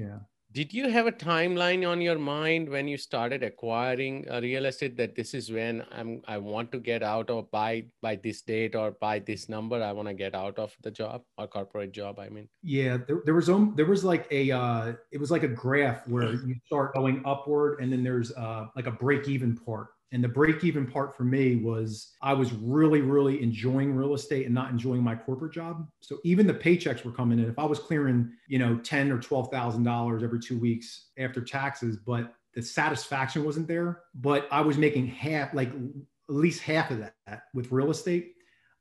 yeah. 0.00 0.20
Did 0.52 0.74
you 0.74 0.90
have 0.90 1.06
a 1.06 1.12
timeline 1.12 1.88
on 1.88 2.02
your 2.02 2.18
mind 2.18 2.68
when 2.68 2.86
you 2.86 2.98
started 2.98 3.42
acquiring 3.42 4.26
a 4.28 4.38
real 4.38 4.66
estate 4.66 4.98
that 4.98 5.14
this 5.14 5.32
is 5.32 5.50
when 5.50 5.82
I'm 5.90 6.20
I 6.28 6.36
want 6.36 6.70
to 6.72 6.78
get 6.78 7.02
out 7.02 7.30
or 7.30 7.44
by 7.44 7.86
by 8.02 8.16
this 8.16 8.42
date 8.42 8.74
or 8.74 8.90
by 8.90 9.20
this 9.20 9.48
number 9.48 9.82
I 9.82 9.92
want 9.92 10.08
to 10.08 10.14
get 10.14 10.34
out 10.34 10.58
of 10.58 10.76
the 10.82 10.90
job 10.90 11.22
or 11.38 11.46
corporate 11.46 11.92
job? 11.92 12.18
I 12.18 12.28
mean, 12.28 12.50
yeah, 12.62 12.98
there, 12.98 13.22
there 13.24 13.34
was 13.34 13.46
there 13.76 13.86
was 13.86 14.04
like 14.04 14.26
a 14.30 14.50
uh, 14.50 14.92
it 15.10 15.18
was 15.18 15.30
like 15.30 15.42
a 15.42 15.48
graph 15.48 16.06
where 16.06 16.34
you 16.46 16.54
start 16.66 16.92
going 16.92 17.22
upward 17.24 17.80
and 17.80 17.90
then 17.90 18.04
there's 18.04 18.30
uh, 18.32 18.66
like 18.76 18.86
a 18.86 18.92
break 18.92 19.28
even 19.28 19.56
part 19.56 19.88
and 20.12 20.22
the 20.22 20.28
break 20.28 20.62
even 20.62 20.86
part 20.86 21.16
for 21.16 21.24
me 21.24 21.56
was 21.56 22.12
I 22.20 22.34
was 22.34 22.52
really, 22.52 23.00
really 23.00 23.42
enjoying 23.42 23.94
real 23.94 24.14
estate 24.14 24.44
and 24.44 24.54
not 24.54 24.70
enjoying 24.70 25.02
my 25.02 25.14
corporate 25.14 25.54
job. 25.54 25.88
So 26.00 26.18
even 26.22 26.46
the 26.46 26.54
paychecks 26.54 27.04
were 27.04 27.12
coming 27.12 27.38
in. 27.38 27.48
If 27.48 27.58
I 27.58 27.64
was 27.64 27.78
clearing, 27.78 28.30
you 28.46 28.58
know, 28.58 28.76
ten 28.78 29.10
or 29.10 29.18
twelve 29.18 29.50
thousand 29.50 29.84
dollars 29.84 30.22
every 30.22 30.38
two 30.38 30.58
weeks 30.58 31.08
after 31.18 31.40
taxes, 31.40 31.96
but 31.96 32.34
the 32.54 32.62
satisfaction 32.62 33.44
wasn't 33.44 33.66
there. 33.66 34.02
But 34.14 34.46
I 34.52 34.60
was 34.60 34.76
making 34.76 35.06
half, 35.06 35.54
like 35.54 35.70
at 35.70 36.34
least 36.34 36.62
half 36.62 36.90
of 36.90 36.98
that 36.98 37.42
with 37.54 37.72
real 37.72 37.90
estate. 37.90 38.34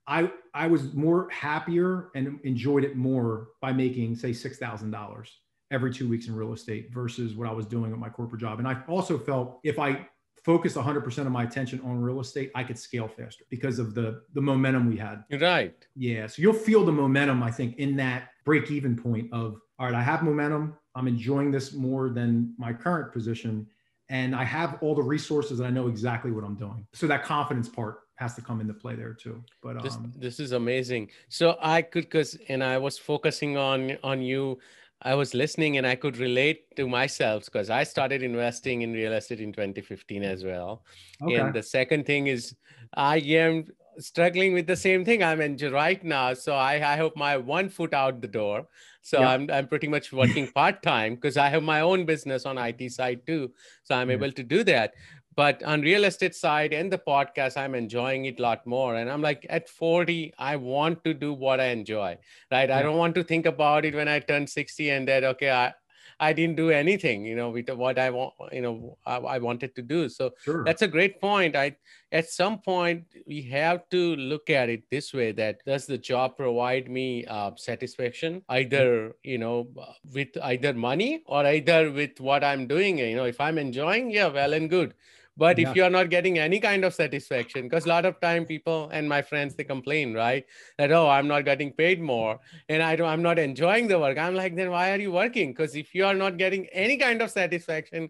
I 0.07 0.31
I 0.53 0.67
was 0.67 0.93
more 0.93 1.29
happier 1.29 2.09
and 2.13 2.39
enjoyed 2.43 2.83
it 2.83 2.97
more 2.97 3.47
by 3.61 3.71
making 3.71 4.15
say 4.15 4.33
six 4.33 4.57
thousand 4.57 4.91
dollars 4.91 5.39
every 5.71 5.93
two 5.93 6.09
weeks 6.09 6.27
in 6.27 6.35
real 6.35 6.51
estate 6.51 6.93
versus 6.93 7.35
what 7.35 7.47
I 7.47 7.53
was 7.53 7.65
doing 7.65 7.91
with 7.91 7.99
my 7.99 8.09
corporate 8.09 8.41
job. 8.41 8.59
And 8.59 8.67
I 8.67 8.81
also 8.89 9.17
felt 9.17 9.61
if 9.63 9.79
I 9.79 10.05
focused 10.43 10.75
100% 10.75 11.17
of 11.19 11.31
my 11.31 11.43
attention 11.43 11.79
on 11.81 11.99
real 11.99 12.19
estate, 12.19 12.51
I 12.55 12.63
could 12.63 12.77
scale 12.77 13.07
faster 13.07 13.43
because 13.49 13.79
of 13.79 13.93
the 13.93 14.23
the 14.33 14.41
momentum 14.41 14.89
we 14.89 14.97
had. 14.97 15.23
Right. 15.39 15.75
Yeah. 15.95 16.27
So 16.27 16.41
you'll 16.41 16.53
feel 16.53 16.83
the 16.83 16.91
momentum, 16.91 17.43
I 17.43 17.51
think, 17.51 17.77
in 17.77 17.95
that 17.97 18.29
break 18.45 18.71
even 18.71 18.95
point 18.95 19.31
of, 19.31 19.59
all 19.77 19.85
right, 19.85 19.95
I 19.95 20.01
have 20.01 20.23
momentum. 20.23 20.75
I'm 20.95 21.07
enjoying 21.07 21.51
this 21.51 21.73
more 21.73 22.09
than 22.09 22.53
my 22.57 22.73
current 22.73 23.13
position. 23.13 23.67
And 24.09 24.35
I 24.35 24.43
have 24.43 24.77
all 24.81 24.93
the 24.93 25.03
resources 25.03 25.59
and 25.59 25.67
I 25.67 25.71
know 25.71 25.87
exactly 25.87 26.31
what 26.31 26.43
I'm 26.43 26.55
doing. 26.55 26.85
So 26.93 27.07
that 27.07 27.23
confidence 27.23 27.69
part 27.69 27.99
has 28.15 28.35
to 28.35 28.41
come 28.41 28.59
into 28.59 28.73
play 28.73 28.95
there 28.95 29.13
too. 29.13 29.41
But 29.63 29.81
this, 29.81 29.95
um, 29.95 30.11
this 30.17 30.39
is 30.39 30.51
amazing. 30.51 31.09
So 31.29 31.57
I 31.61 31.81
could, 31.81 32.09
cause, 32.09 32.37
and 32.49 32.61
I 32.61 32.77
was 32.77 32.97
focusing 32.97 33.57
on, 33.57 33.97
on 34.03 34.21
you 34.21 34.59
I 35.03 35.15
was 35.15 35.33
listening 35.33 35.77
and 35.77 35.87
I 35.87 35.95
could 35.95 36.17
relate 36.17 36.75
to 36.75 36.87
myself 36.87 37.45
because 37.45 37.69
I 37.69 37.83
started 37.83 38.21
investing 38.21 38.83
in 38.83 38.93
real 38.93 39.13
estate 39.13 39.39
in 39.39 39.51
2015 39.51 40.23
as 40.23 40.43
well. 40.43 40.83
Okay. 41.23 41.35
And 41.35 41.53
the 41.53 41.63
second 41.63 42.05
thing 42.05 42.27
is 42.27 42.55
I 42.93 43.17
am 43.17 43.65
struggling 43.97 44.53
with 44.53 44.67
the 44.67 44.75
same 44.75 45.03
thing 45.03 45.23
I'm 45.23 45.41
in 45.41 45.57
right 45.71 46.03
now. 46.03 46.33
So 46.33 46.53
I, 46.53 46.93
I 46.93 46.97
hope 46.97 47.17
my 47.17 47.35
one 47.37 47.69
foot 47.69 47.93
out 47.93 48.21
the 48.21 48.27
door. 48.27 48.67
So. 49.01 49.17
I'm, 49.23 49.49
I'm 49.49 49.67
pretty 49.67 49.87
much 49.87 50.13
working 50.13 50.47
part 50.55 50.83
time 50.83 51.15
because 51.15 51.35
I 51.35 51.49
have 51.49 51.63
my 51.63 51.81
own 51.81 52.05
business 52.05 52.45
on 52.45 52.59
IT 52.59 52.91
side 52.91 53.25
too. 53.25 53.51
So 53.83 53.95
I'm 53.95 54.09
yeah. 54.09 54.17
able 54.17 54.31
to 54.31 54.43
do 54.43 54.63
that 54.65 54.93
but 55.35 55.63
on 55.63 55.81
real 55.81 56.03
estate 56.03 56.35
side 56.35 56.73
and 56.73 56.91
the 56.91 56.97
podcast 56.97 57.57
i'm 57.57 57.75
enjoying 57.75 58.25
it 58.25 58.39
a 58.39 58.41
lot 58.41 58.65
more 58.65 58.95
and 58.95 59.09
i'm 59.09 59.21
like 59.21 59.45
at 59.49 59.69
40 59.69 60.33
i 60.37 60.55
want 60.55 61.03
to 61.03 61.13
do 61.13 61.33
what 61.33 61.59
i 61.59 61.67
enjoy 61.67 62.17
right 62.51 62.69
yeah. 62.69 62.77
i 62.77 62.81
hmm. 62.81 62.87
don't 62.87 62.97
want 62.97 63.15
to 63.15 63.23
think 63.23 63.45
about 63.45 63.85
it 63.85 63.95
when 63.95 64.07
i 64.07 64.19
turn 64.19 64.47
60 64.47 64.89
and 64.89 65.07
that 65.07 65.23
okay 65.23 65.51
i 65.51 65.73
I 66.21 66.33
didn't 66.33 66.55
do 66.55 66.69
anything, 66.69 67.25
you 67.25 67.35
know, 67.35 67.49
with 67.49 67.67
what 67.71 67.97
I 67.97 68.11
want, 68.11 68.33
you 68.51 68.61
know, 68.61 68.95
I, 69.07 69.17
I 69.17 69.37
wanted 69.39 69.75
to 69.75 69.81
do. 69.81 70.07
So 70.07 70.29
sure. 70.43 70.63
that's 70.63 70.83
a 70.83 70.87
great 70.87 71.19
point. 71.19 71.55
I, 71.55 71.75
at 72.11 72.29
some 72.29 72.59
point, 72.59 73.05
we 73.25 73.41
have 73.49 73.89
to 73.89 74.15
look 74.17 74.51
at 74.51 74.69
it 74.69 74.83
this 74.91 75.13
way: 75.15 75.31
that 75.31 75.65
does 75.65 75.87
the 75.87 75.97
job 75.97 76.37
provide 76.37 76.91
me 76.91 77.25
uh, 77.25 77.51
satisfaction, 77.55 78.43
either 78.49 79.07
hmm. 79.07 79.11
you 79.23 79.39
know, 79.39 79.67
uh, 79.81 79.93
with 80.13 80.29
either 80.43 80.75
money 80.75 81.23
or 81.25 81.43
either 81.43 81.91
with 81.91 82.19
what 82.19 82.43
I'm 82.43 82.67
doing. 82.67 82.99
You 82.99 83.15
know, 83.15 83.25
if 83.25 83.41
I'm 83.41 83.57
enjoying, 83.57 84.11
yeah, 84.11 84.27
well 84.27 84.53
and 84.53 84.69
good 84.69 84.93
but 85.41 85.57
yeah. 85.57 85.67
if 85.67 85.75
you're 85.75 85.89
not 85.89 86.11
getting 86.11 86.37
any 86.37 86.59
kind 86.59 86.85
of 86.85 86.93
satisfaction 86.93 87.63
because 87.67 87.85
a 87.85 87.89
lot 87.89 88.05
of 88.05 88.19
time 88.21 88.45
people 88.45 88.89
and 88.93 89.09
my 89.09 89.23
friends 89.23 89.55
they 89.55 89.63
complain 89.63 90.13
right? 90.13 90.45
That 90.77 90.91
oh 90.91 91.09
i'm 91.09 91.27
not 91.27 91.45
getting 91.45 91.73
paid 91.73 91.99
more 91.99 92.39
and 92.69 92.83
i 92.83 92.95
don't 92.95 93.09
i'm 93.09 93.23
not 93.23 93.39
enjoying 93.39 93.87
the 93.87 93.97
work. 93.99 94.19
I'm 94.19 94.35
like 94.35 94.55
then 94.55 94.69
why 94.69 94.91
are 94.91 94.99
you 94.99 95.11
working? 95.11 95.51
Because 95.51 95.75
if 95.75 95.95
you 95.95 96.05
are 96.05 96.13
not 96.13 96.37
getting 96.37 96.67
any 96.67 96.97
kind 96.97 97.23
of 97.23 97.31
satisfaction 97.31 98.09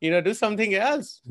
you 0.00 0.10
know 0.10 0.22
do 0.22 0.32
something 0.32 0.74
else. 0.74 1.20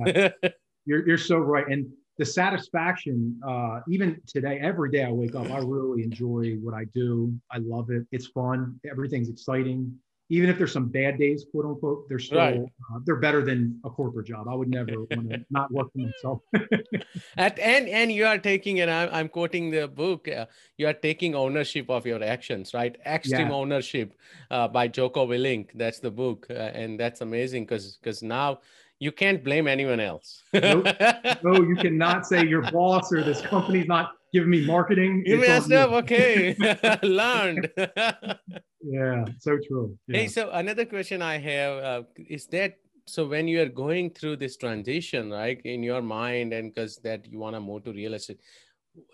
You're, 0.86 1.06
you're 1.08 1.20
so 1.32 1.38
right. 1.38 1.68
And 1.68 1.86
the 2.18 2.26
satisfaction 2.26 3.40
uh, 3.48 3.82
even 3.90 4.20
today 4.26 4.60
every 4.60 4.90
day 4.90 5.04
i 5.04 5.12
wake 5.12 5.36
up 5.36 5.52
i 5.52 5.60
really 5.60 6.04
enjoy 6.04 6.58
what 6.64 6.74
i 6.74 6.86
do. 7.02 7.34
I 7.52 7.58
love 7.60 7.90
it. 7.98 8.04
It's 8.12 8.28
fun. 8.28 8.80
Everything's 8.94 9.30
exciting 9.30 9.82
even 10.30 10.50
if 10.50 10.58
there's 10.58 10.72
some 10.72 10.88
bad 10.88 11.18
days, 11.18 11.46
quote 11.52 11.66
unquote, 11.66 12.08
they're 12.08 12.20
still 12.20 12.38
right. 12.38 12.60
uh, 12.60 13.00
they're 13.04 13.16
better 13.16 13.44
than 13.44 13.80
a 13.84 13.90
corporate 13.90 14.28
job. 14.28 14.48
I 14.48 14.54
would 14.54 14.70
never 14.70 14.92
want 15.12 15.30
to 15.32 15.46
not 15.50 15.72
work 15.72 15.92
for 15.92 16.00
myself. 16.00 16.42
At, 17.38 17.58
and 17.58 17.90
and 17.90 18.12
you 18.12 18.26
are 18.26 18.38
taking, 18.38 18.80
and 18.80 18.92
I'm, 18.92 19.10
I'm 19.12 19.30
quoting 19.30 19.72
the 19.72 19.88
book. 19.88 20.28
Uh, 20.28 20.46
you 20.78 20.88
are 20.88 20.94
taking 20.94 21.34
ownership 21.34 21.90
of 21.90 22.06
your 22.06 22.24
actions, 22.24 22.74
right? 22.74 22.96
Extreme 23.06 23.48
yeah. 23.48 23.54
ownership 23.54 24.14
uh, 24.52 24.68
by 24.68 24.88
Jocko 24.88 25.26
Willink. 25.28 25.70
That's 25.74 26.00
the 26.00 26.12
book, 26.12 26.46
uh, 26.50 26.54
and 26.54 27.00
that's 27.00 27.22
amazing 27.22 27.66
because 27.66 27.98
because 27.98 28.22
now 28.22 28.60
you 29.00 29.12
can't 29.12 29.44
blame 29.44 29.68
anyone 29.68 30.00
else. 30.00 30.44
no, 30.54 30.84
no, 31.44 31.56
you 31.56 31.76
cannot 31.76 32.28
say 32.28 32.46
your 32.46 32.70
boss 32.72 33.12
or 33.12 33.24
this 33.24 33.42
company's 33.42 33.88
not 33.88 34.19
giving 34.34 34.50
me 34.50 34.66
marketing. 34.66 35.24
You 35.26 35.38
messed 35.38 35.72
up. 35.72 35.92
Okay, 35.92 36.56
learned. 37.04 37.70
yeah, 38.82 39.26
so 39.40 39.58
true. 39.68 39.98
Yeah. 40.08 40.18
Hey, 40.20 40.28
so 40.28 40.50
another 40.52 40.86
question 40.86 41.22
I 41.22 41.38
have 41.38 41.84
uh, 41.84 42.04
is 42.30 42.48
that 42.48 42.78
so 43.06 43.26
when 43.26 43.48
you 43.48 43.62
are 43.62 43.70
going 43.70 44.12
through 44.12 44.38
this 44.38 44.58
transition, 44.58 45.32
right, 45.32 45.60
in 45.66 45.82
your 45.82 46.02
mind, 46.02 46.54
and 46.54 46.74
because 46.74 46.98
that 46.98 47.26
you 47.26 47.40
want 47.40 47.56
to 47.56 47.60
move 47.60 47.84
to 47.86 47.92
real 47.92 48.14
estate, 48.14 48.40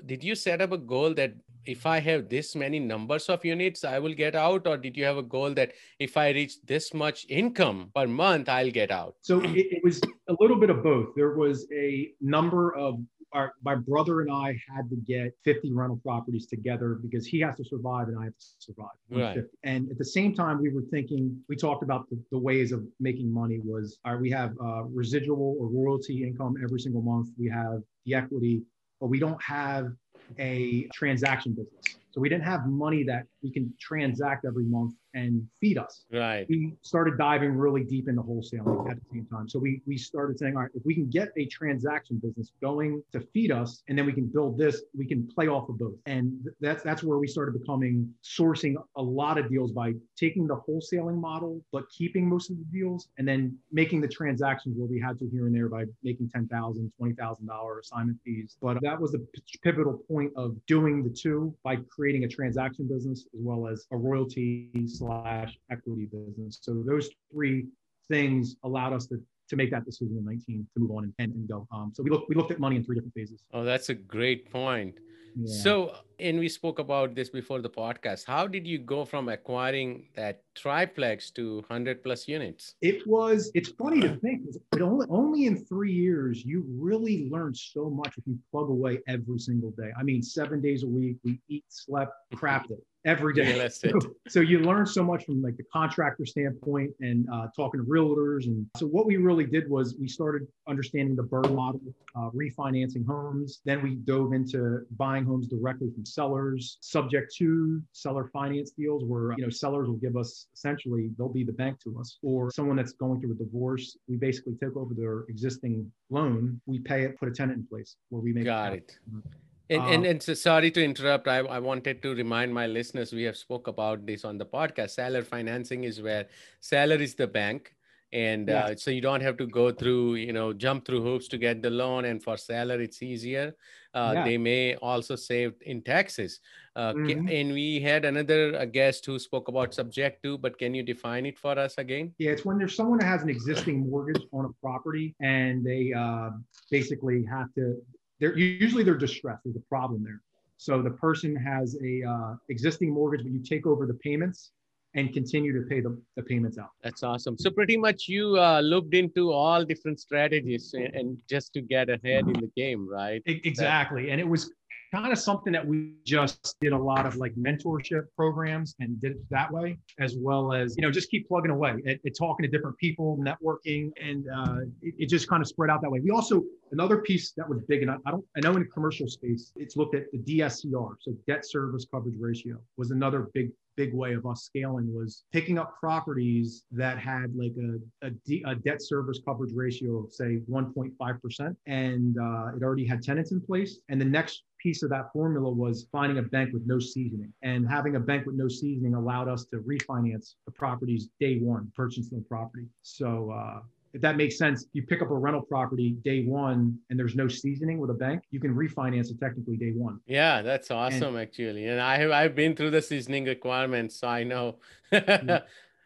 did 0.06 0.24
you 0.24 0.36
set 0.36 0.62
up 0.62 0.72
a 0.72 0.78
goal 0.78 1.14
that 1.14 1.34
if 1.66 1.86
I 1.86 2.00
have 2.00 2.30
this 2.30 2.56
many 2.56 2.80
numbers 2.80 3.30
of 3.30 3.44
units, 3.44 3.84
I 3.84 4.00
will 4.00 4.14
get 4.14 4.36
out? 4.36 4.68
Or 4.68 4.78
did 4.78 4.96
you 4.96 5.06
have 5.06 5.18
a 5.18 5.24
goal 5.24 5.54
that 5.56 5.74
if 6.00 6.18
I 6.18 6.30
reach 6.30 6.62
this 6.64 6.94
much 6.94 7.26
income 7.30 7.92
per 7.96 8.08
month, 8.08 8.50
I'll 8.50 8.72
get 8.72 8.92
out? 8.92 9.16
So 9.22 9.40
it, 9.42 9.68
it 9.72 9.84
was 9.84 10.02
a 10.30 10.36
little 10.40 10.58
bit 10.58 10.70
of 10.70 10.84
both. 10.84 11.10
There 11.16 11.36
was 11.36 11.68
a 11.74 12.12
number 12.22 12.76
of 12.76 13.00
our, 13.34 13.54
my 13.64 13.76
brother 13.76 14.22
and 14.22 14.32
I 14.32 14.58
had 14.74 14.90
to 14.90 14.96
get 14.96 15.34
50 15.44 15.74
rental 15.74 15.98
properties 15.98 16.48
together 16.48 17.00
because 17.02 17.26
he 17.26 17.40
has 17.42 17.56
to 17.58 17.66
survive 17.66 18.08
and 18.08 18.18
I 18.18 18.26
have 18.26 18.38
to 18.38 18.46
survive. 18.60 18.96
Right. 19.10 19.44
And 19.64 19.90
at 19.92 19.98
the 19.98 20.06
same 20.06 20.34
time, 20.34 20.62
we 20.62 20.70
were 20.70 20.84
thinking, 20.92 21.38
we 21.50 21.56
talked 21.56 21.84
about 21.84 22.10
the, 22.10 22.18
the 22.32 22.38
ways 22.38 22.72
of 22.72 22.84
making 23.00 23.34
money 23.34 23.60
was, 23.64 24.00
right, 24.06 24.20
we 24.20 24.32
have 24.32 24.54
uh, 24.64 24.84
residual 24.84 25.58
or 25.60 25.68
royalty 25.68 26.24
income 26.24 26.56
every 26.64 26.80
single 26.80 27.02
month. 27.02 27.30
We 27.38 27.50
have 27.50 27.82
the 28.06 28.16
equity 28.16 28.64
but 29.00 29.08
we 29.08 29.20
don't 29.20 29.42
have 29.44 29.92
a 30.40 30.88
transaction 30.94 31.54
business. 31.54 31.98
So 32.12 32.22
we 32.22 32.30
didn't 32.30 32.46
have 32.46 32.66
money 32.66 33.04
that 33.04 33.26
we 33.46 33.52
can 33.52 33.72
transact 33.80 34.44
every 34.44 34.66
month 34.66 34.96
and 35.14 35.48
feed 35.62 35.78
us. 35.78 36.06
Right. 36.12 36.46
We 36.50 36.74
started 36.82 37.18
diving 37.18 37.56
really 37.56 37.84
deep 37.84 38.10
into 38.10 38.22
wholesaling 38.22 38.92
at 38.92 38.98
the 38.98 39.06
same 39.14 39.28
time. 39.32 39.48
So 39.48 39.60
we 39.60 39.82
we 39.86 39.98
started 39.98 40.38
saying, 40.38 40.56
all 40.56 40.64
right, 40.64 40.72
if 40.74 40.84
we 40.84 40.96
can 40.96 41.10
get 41.10 41.30
a 41.38 41.46
transaction 41.46 42.20
business 42.22 42.52
going 42.62 43.02
to 43.14 43.22
feed 43.34 43.52
us, 43.52 43.84
and 43.88 43.98
then 43.98 44.06
we 44.06 44.14
can 44.14 44.26
build 44.26 44.58
this, 44.58 44.82
we 44.98 45.08
can 45.08 45.28
play 45.28 45.48
off 45.48 45.70
of 45.70 45.78
both. 45.78 45.96
And 46.06 46.34
that's 46.60 46.84
that's 46.84 47.04
where 47.04 47.18
we 47.18 47.28
started 47.28 47.54
becoming 47.60 48.14
sourcing 48.24 48.76
a 48.98 49.02
lot 49.02 49.38
of 49.38 49.50
deals 49.50 49.72
by 49.72 49.94
taking 50.18 50.48
the 50.48 50.56
wholesaling 50.56 51.20
model, 51.20 51.62
but 51.72 51.84
keeping 51.90 52.28
most 52.28 52.50
of 52.50 52.58
the 52.58 52.66
deals, 52.66 53.08
and 53.18 53.28
then 53.28 53.58
making 53.72 54.02
the 54.02 54.08
transactions 54.08 54.76
where 54.78 54.88
we 54.88 55.00
had 55.00 55.18
to 55.20 55.30
here 55.32 55.46
and 55.46 55.56
there 55.56 55.70
by 55.70 55.86
making 56.04 56.30
ten 56.30 56.48
thousand, 56.48 56.92
twenty 56.98 57.14
thousand 57.14 57.48
dollar 57.48 57.80
assignment 57.80 58.18
fees. 58.26 58.58
But 58.62 58.80
that 58.82 59.00
was 59.00 59.12
the 59.12 59.26
pivotal 59.64 60.00
point 60.10 60.34
of 60.36 60.58
doing 60.66 61.04
the 61.04 61.10
two 61.10 61.56
by 61.64 61.78
creating 61.90 62.26
a 62.26 62.28
transaction 62.28 62.88
business 62.88 63.28
as 63.36 63.42
well 63.42 63.68
as 63.68 63.86
a 63.92 63.98
royalty 63.98 64.70
slash 64.88 65.58
equity 65.70 66.06
business. 66.06 66.60
So 66.62 66.84
those 66.86 67.10
three 67.32 67.66
things 68.08 68.56
allowed 68.64 68.94
us 68.94 69.08
to 69.08 69.22
to 69.48 69.56
make 69.56 69.70
that 69.70 69.86
decision 69.86 70.18
in 70.18 70.26
19 70.26 70.68
to 70.74 70.80
move 70.80 70.92
on 70.92 71.04
and, 71.04 71.14
and, 71.20 71.32
and 71.34 71.48
go. 71.48 71.68
Um, 71.72 71.92
so 71.94 72.02
we 72.02 72.10
looked 72.10 72.30
we 72.30 72.36
looked 72.36 72.52
at 72.52 72.60
money 72.60 72.78
in 72.78 72.84
three 72.84 72.96
different 72.96 73.14
phases. 73.14 73.44
Oh, 73.54 73.64
that's 73.64 73.90
a 73.90 73.94
great 73.94 74.52
point. 74.52 74.96
Yeah. 75.38 75.64
So, 75.64 75.96
and 76.18 76.40
we 76.40 76.48
spoke 76.48 76.80
about 76.80 77.14
this 77.14 77.30
before 77.30 77.62
the 77.62 77.70
podcast. 77.70 78.26
How 78.26 78.48
did 78.48 78.66
you 78.66 78.78
go 78.78 79.04
from 79.04 79.28
acquiring 79.28 80.08
that 80.16 80.44
triplex 80.56 81.30
to 81.32 81.58
100 81.68 82.06
plus 82.06 82.26
units? 82.26 82.76
It 82.82 83.06
was, 83.06 83.52
it's 83.54 83.68
funny 83.72 84.00
to 84.00 84.16
think, 84.16 84.44
but 84.72 84.82
only, 84.82 85.08
only 85.10 85.46
in 85.46 85.66
three 85.66 85.92
years, 85.92 86.46
you 86.46 86.64
really 86.80 87.30
learn 87.30 87.54
so 87.54 87.90
much 87.90 88.18
if 88.18 88.26
you 88.26 88.40
plug 88.50 88.70
away 88.70 89.00
every 89.10 89.40
single 89.40 89.72
day. 89.72 89.92
I 90.00 90.04
mean, 90.04 90.24
seven 90.24 90.62
days 90.62 90.84
a 90.84 90.88
week, 90.88 91.18
we 91.26 91.42
eat, 91.50 91.66
slept, 91.68 92.14
crapped 92.34 92.72
it 92.72 92.82
every 93.06 93.34
day. 93.34 93.68
So, 93.70 93.92
so 94.28 94.40
you 94.40 94.60
learn 94.60 94.86
so 94.86 95.04
much 95.04 95.26
from 95.26 95.42
like 95.42 95.58
the 95.58 95.64
contractor 95.72 96.26
standpoint 96.26 96.92
and 97.00 97.28
uh, 97.32 97.48
talking 97.56 97.80
to 97.80 97.86
realtors. 97.86 98.46
And 98.46 98.66
so 98.78 98.88
what 98.88 99.06
we 99.06 99.18
really 99.18 99.46
did 99.46 99.70
was 99.70 99.96
we 100.00 100.08
started 100.08 100.48
understanding 100.68 101.16
the 101.16 101.24
BRRRR 101.24 101.56
model, 101.56 101.82
uh, 102.16 102.30
refinancing 102.32 103.06
homes. 103.06 103.62
Then 103.66 103.82
we 103.82 103.96
dove 103.96 104.34
into 104.34 104.82
buying 104.98 105.26
homes 105.26 105.48
directly 105.48 105.92
from 105.94 106.06
sellers, 106.06 106.78
subject 106.82 107.34
to 107.38 107.82
seller 107.92 108.30
finance 108.34 108.72
deals 108.72 109.04
where 109.06 109.34
you 109.38 109.44
know 109.44 109.50
sellers 109.50 109.88
will 109.88 109.98
give 109.98 110.18
us 110.18 110.48
essentially 110.54 111.12
they'll 111.18 111.30
be 111.30 111.44
the 111.44 111.54
bank 111.54 111.80
to 111.82 111.98
us, 112.00 112.18
or 112.24 112.52
someone 112.52 112.76
that's 112.76 112.94
going 112.94 113.22
through 113.22 113.34
a 113.34 113.36
divorce. 113.36 113.98
We 114.08 114.18
basically 114.18 114.54
take 114.56 114.76
over 114.76 114.94
their 114.94 115.22
existing 115.30 115.92
loan, 116.10 116.60
we 116.66 116.80
pay 116.80 117.04
it, 117.04 117.20
put 117.20 117.30
a 117.30 117.32
tenant 117.32 117.60
in 117.60 117.68
place 117.68 117.96
where 118.10 118.22
we 118.22 118.34
make 118.34 118.46
Got 118.46 118.74
it. 118.74 118.78
it. 118.78 119.24
And, 119.70 119.82
Um, 119.82 119.92
and, 119.94 120.06
and 120.06 120.24
so 120.24 120.34
sorry 120.34 120.72
to 120.72 120.84
interrupt. 120.84 121.28
I, 121.28 121.40
I 121.40 121.60
wanted 121.60 122.02
to 122.04 122.14
remind 122.14 122.54
my 122.54 122.68
listeners 122.68 123.12
we 123.14 123.24
have 123.24 123.38
spoke 123.38 123.68
about 123.68 124.06
this 124.06 124.24
on 124.24 124.38
the 124.38 124.46
podcast. 124.46 124.92
Seller 124.92 125.24
financing 125.24 125.84
is 125.86 126.02
where 126.02 126.28
seller 126.60 126.96
is 126.98 127.16
the 127.16 127.28
bank. 127.28 127.74
And 128.14 128.50
uh, 128.50 128.76
so 128.78 128.92
you 128.92 129.02
don't 129.02 129.22
have 129.22 129.36
to 129.38 129.48
go 129.48 129.72
through, 129.74 130.16
you 130.16 130.32
know, 130.32 130.54
jump 130.54 130.86
through 130.86 131.02
hoops 131.02 131.28
to 131.30 131.38
get 131.38 131.62
the 131.62 131.70
loan. 131.70 132.06
And 132.06 132.24
for 132.24 132.38
seller, 132.38 132.80
it's 132.80 133.02
easier. 133.02 133.56
Uh, 133.94 134.12
Yeah. 134.14 134.24
They 134.24 134.38
may 134.38 134.76
also 134.76 135.16
save 135.16 135.54
in 135.62 135.82
taxes. 135.82 136.40
Uh, 136.76 136.94
Mhm. 136.94 137.30
And 137.42 137.54
we 137.54 137.82
had 137.82 138.06
another 138.06 138.56
uh, 138.56 138.66
guest 138.66 139.06
who 139.06 139.18
spoke 139.20 139.48
about 139.50 139.74
subject 139.74 140.24
to, 140.24 140.38
but 140.38 140.58
can 140.58 140.74
you 140.76 140.84
define 140.84 141.26
it 141.26 141.38
for 141.38 141.58
us 141.60 141.78
again? 141.78 142.14
Yeah, 142.20 142.32
it's 142.32 142.46
when 142.46 142.58
there's 142.58 142.76
someone 142.76 143.00
that 143.00 143.08
has 143.08 143.24
an 143.24 143.30
existing 143.30 143.90
mortgage 143.90 144.24
on 144.32 144.46
a 144.46 144.54
property 144.62 145.16
and 145.20 145.66
they 145.66 145.92
uh, 145.92 146.30
basically 146.72 147.26
have 147.26 147.52
to. 147.56 147.82
They're 148.26 148.38
usually 148.38 148.84
they're 148.84 148.98
distressed. 148.98 149.42
There's 149.46 149.56
a 149.56 149.68
problem 149.70 150.04
there. 150.04 150.22
So 150.58 150.82
the 150.82 150.92
person 150.92 151.36
has 151.36 151.78
a 151.84 152.04
uh, 152.04 152.36
existing 152.50 152.92
mortgage, 152.92 153.24
but 153.24 153.32
you 153.32 153.40
take 153.44 153.68
over 153.68 153.86
the 153.86 153.94
payments 153.96 154.52
and 154.96 155.14
continue 155.14 155.52
to 155.54 155.68
pay 155.68 155.82
the, 155.82 156.02
the 156.16 156.24
payments 156.24 156.58
out. 156.58 156.70
That's 156.82 157.04
awesome. 157.04 157.38
So 157.38 157.52
pretty 157.52 157.76
much 157.76 158.08
you 158.08 158.40
uh, 158.40 158.62
looked 158.62 158.94
into 158.94 159.32
all 159.32 159.66
different 159.66 160.00
strategies 160.00 160.74
and, 160.74 160.96
and 160.96 161.18
just 161.30 161.52
to 161.54 161.62
get 161.62 161.90
ahead 161.90 162.26
in 162.28 162.34
the 162.34 162.50
game, 162.56 162.88
right? 162.90 163.22
Exactly. 163.26 164.10
And 164.12 164.22
it 164.22 164.28
was 164.28 164.54
kind 164.96 165.12
of 165.12 165.20
something 165.20 165.52
that 165.52 165.66
we 165.66 165.94
just 166.06 166.56
did 166.62 166.72
a 166.72 166.78
lot 166.78 167.06
of 167.06 167.18
like 167.18 167.36
mentorship 167.36 168.04
programs 168.16 168.76
and 168.80 169.00
did 169.02 169.12
it 169.12 169.30
that 169.30 169.52
way, 169.52 169.78
as 170.00 170.16
well 170.18 170.54
as, 170.54 170.76
you 170.78 170.82
know, 170.82 170.92
just 170.92 171.12
keep 171.12 171.28
plugging 171.28 171.52
away 171.52 171.76
at, 171.86 171.98
at 172.06 172.18
talking 172.18 172.46
to 172.46 172.50
different 172.50 172.78
people, 172.78 173.18
networking, 173.18 173.92
and 174.02 174.26
uh, 174.34 174.62
it, 174.82 174.94
it 174.98 175.10
just 175.10 175.28
kind 175.28 175.42
of 175.42 175.48
spread 175.48 175.70
out 175.70 175.82
that 175.82 175.92
way. 175.92 176.00
We 176.00 176.12
also, 176.12 176.44
another 176.72 177.00
piece 177.00 177.34
that 177.36 177.48
was 177.48 177.60
big, 177.68 177.82
and 177.82 177.92
I, 177.92 177.98
I 178.06 178.12
don't, 178.12 178.26
I 178.38 178.40
know 178.40 178.56
in 178.56 178.66
commercial 178.74 179.08
space, 179.08 179.52
it's 179.58 179.76
looked 179.76 179.96
at 179.96 180.06
the 180.14 180.20
DSCR. 180.20 180.96
So 181.02 181.14
debt 181.28 181.46
service 181.46 181.86
coverage 181.92 182.16
ratio 182.18 182.58
was 182.78 182.92
another 182.92 183.28
big 183.34 183.52
big 183.76 183.94
way 183.94 184.14
of 184.14 184.26
us 184.26 184.44
scaling 184.44 184.94
was 184.94 185.24
picking 185.32 185.58
up 185.58 185.76
properties 185.80 186.66
that 186.72 186.98
had 186.98 187.36
like 187.36 187.54
a, 187.58 188.08
a, 188.08 188.12
D, 188.26 188.44
a 188.48 188.56
debt 188.56 188.82
service 188.82 189.20
coverage 189.26 189.54
ratio 189.54 190.04
of 190.04 190.12
say 190.12 190.40
1.5% 190.50 191.56
and 191.68 192.18
uh, 192.20 192.56
it 192.56 192.64
already 192.64 192.86
had 192.86 193.02
tenants 193.02 193.32
in 193.32 193.42
place. 193.42 193.80
And 193.90 194.00
the 194.00 194.06
next 194.06 194.44
piece 194.60 194.84
of 194.84 194.90
that 194.90 195.12
formula 195.14 195.50
was 195.50 195.88
finding 195.92 196.18
a 196.18 196.24
bank 196.24 196.52
with 196.54 196.64
no 196.66 196.80
seasoning. 196.80 197.32
And 197.44 197.70
having 197.70 197.96
a 197.96 198.00
bank 198.00 198.26
with 198.26 198.36
no 198.36 198.48
seasoning 198.48 198.96
allowed 198.96 199.28
us 199.28 199.46
to 199.52 199.58
refinance 199.58 200.34
the 200.46 200.52
properties 200.52 201.10
day 201.20 201.38
one 201.40 201.72
purchasing 201.76 202.18
the 202.18 202.26
property. 202.26 202.66
So 202.82 203.32
uh, 203.32 203.60
if 203.96 204.02
that 204.02 204.18
makes 204.18 204.38
sense, 204.38 204.66
you 204.74 204.84
pick 204.84 205.02
up 205.02 205.10
a 205.10 205.16
rental 205.16 205.42
property 205.42 205.96
day 206.04 206.26
one 206.26 206.78
and 206.90 207.00
there's 207.00 207.16
no 207.16 207.30
seasoning 207.30 207.80
with 207.80 207.90
a 207.90 207.94
bank, 207.94 208.24
you 208.30 208.42
can 208.42 208.54
refinance 208.54 209.10
it 209.10 209.20
technically 209.22 209.56
day 209.56 209.72
one. 209.72 210.02
Yeah, 210.06 210.42
that's 210.42 210.70
awesome 210.70 211.16
actually. 211.16 211.66
And 211.68 211.80
I 211.80 211.98
have 211.98 212.12
I've 212.12 212.36
been 212.36 212.58
through 212.58 212.72
the 212.72 212.82
seasoning 212.82 213.24
requirements, 213.24 213.98
so 214.02 214.10
I 214.10 214.24
know. 214.24 214.58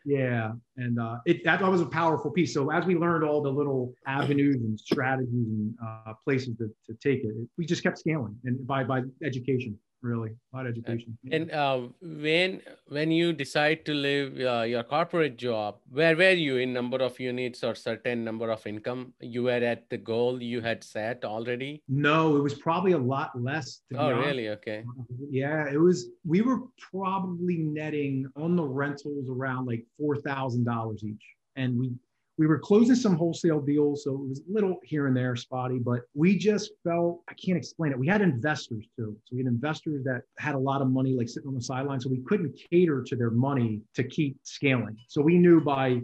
Yeah, 0.06 0.54
and 0.78 1.00
uh, 1.00 1.18
it 1.26 1.44
that 1.44 1.62
was 1.62 1.82
a 1.82 1.86
powerful 1.86 2.32
piece. 2.32 2.54
So 2.54 2.72
as 2.72 2.86
we 2.86 2.96
learned 2.96 3.24
all 3.24 3.44
the 3.44 3.52
little 3.52 3.94
avenues 4.08 4.56
and 4.56 4.80
strategies 4.80 5.30
and 5.30 5.76
uh, 5.86 6.14
places 6.24 6.56
to, 6.58 6.70
to 6.88 6.98
take 7.04 7.24
it, 7.24 7.36
we 7.58 7.66
just 7.66 7.84
kept 7.84 8.00
scaling 8.00 8.36
and 8.46 8.66
by 8.66 8.84
by 8.84 9.02
education, 9.24 9.78
really, 10.02 10.32
by 10.52 10.66
education. 10.66 11.18
And 11.32 11.52
uh, 11.52 11.82
when 12.02 12.62
when 12.88 13.12
you 13.12 13.34
decide 13.34 13.86
to 13.86 13.94
leave 13.94 14.40
uh, 14.40 14.62
your 14.62 14.84
corporate 14.84 15.38
job, 15.38 15.78
where 15.90 16.16
were 16.16 16.32
you 16.32 16.58
in 16.58 16.74
number 16.74 16.98
of 16.98 17.20
units 17.20 17.64
or 17.64 17.76
certain 17.76 18.24
number 18.24 18.50
of 18.50 18.66
income? 18.66 19.14
You 19.20 19.44
were 19.44 19.64
at 19.74 19.90
the 19.90 19.98
goal 19.98 20.42
you 20.42 20.62
had 20.62 20.84
set 20.84 21.26
already. 21.26 21.84
no, 21.88 22.36
it 22.38 22.42
was 22.42 22.54
probably 22.56 22.94
a 22.94 22.98
lot 22.98 23.32
less. 23.40 23.82
Oh, 23.96 24.12
really? 24.12 24.50
Okay. 24.50 24.84
Yeah, 25.30 25.66
it 25.72 25.80
was. 25.80 26.10
We 26.26 26.42
were 26.42 26.60
probably 26.92 27.58
netting 27.58 28.28
on 28.36 28.56
the 28.56 28.64
rentals 28.66 29.30
around 29.30 29.66
like 29.66 29.86
four 29.98 30.18
thousand 30.18 30.64
dollars 30.66 31.04
each, 31.04 31.26
and 31.56 31.78
we 31.78 31.92
we 32.40 32.48
were 32.48 32.58
closing 32.58 32.96
some 32.96 33.18
wholesale 33.18 33.60
deals, 33.60 34.06
so 34.06 34.14
it 34.14 34.30
was 34.30 34.40
a 34.40 34.54
little 34.54 34.78
here 34.82 35.08
and 35.08 35.16
there, 35.16 35.36
spotty. 35.36 35.78
But 35.78 36.04
we 36.14 36.38
just 36.38 36.72
felt 36.86 37.22
I 37.28 37.34
can't 37.34 37.58
explain 37.58 37.92
it. 37.92 38.00
We 38.00 38.08
had 38.08 38.22
investors 38.22 38.86
too, 38.96 39.18
so 39.26 39.36
we 39.36 39.40
had 39.40 39.48
investors 39.48 40.06
that 40.06 40.22
had 40.38 40.56
a 40.56 40.58
lot 40.58 40.82
of 40.82 40.90
money, 40.90 41.14
like 41.16 41.28
sitting 41.28 41.50
on 41.50 41.54
the 41.54 41.62
sidelines, 41.62 42.06
so 42.06 42.10
we 42.10 42.22
couldn't 42.22 42.58
cater 42.72 43.04
to 43.04 43.16
their 43.18 43.30
money 43.30 43.82
to 43.94 44.06
keep 44.06 44.38
scaling. 44.44 44.96
So 45.10 45.22
we 45.22 45.38
knew 45.38 45.60
by 45.60 46.00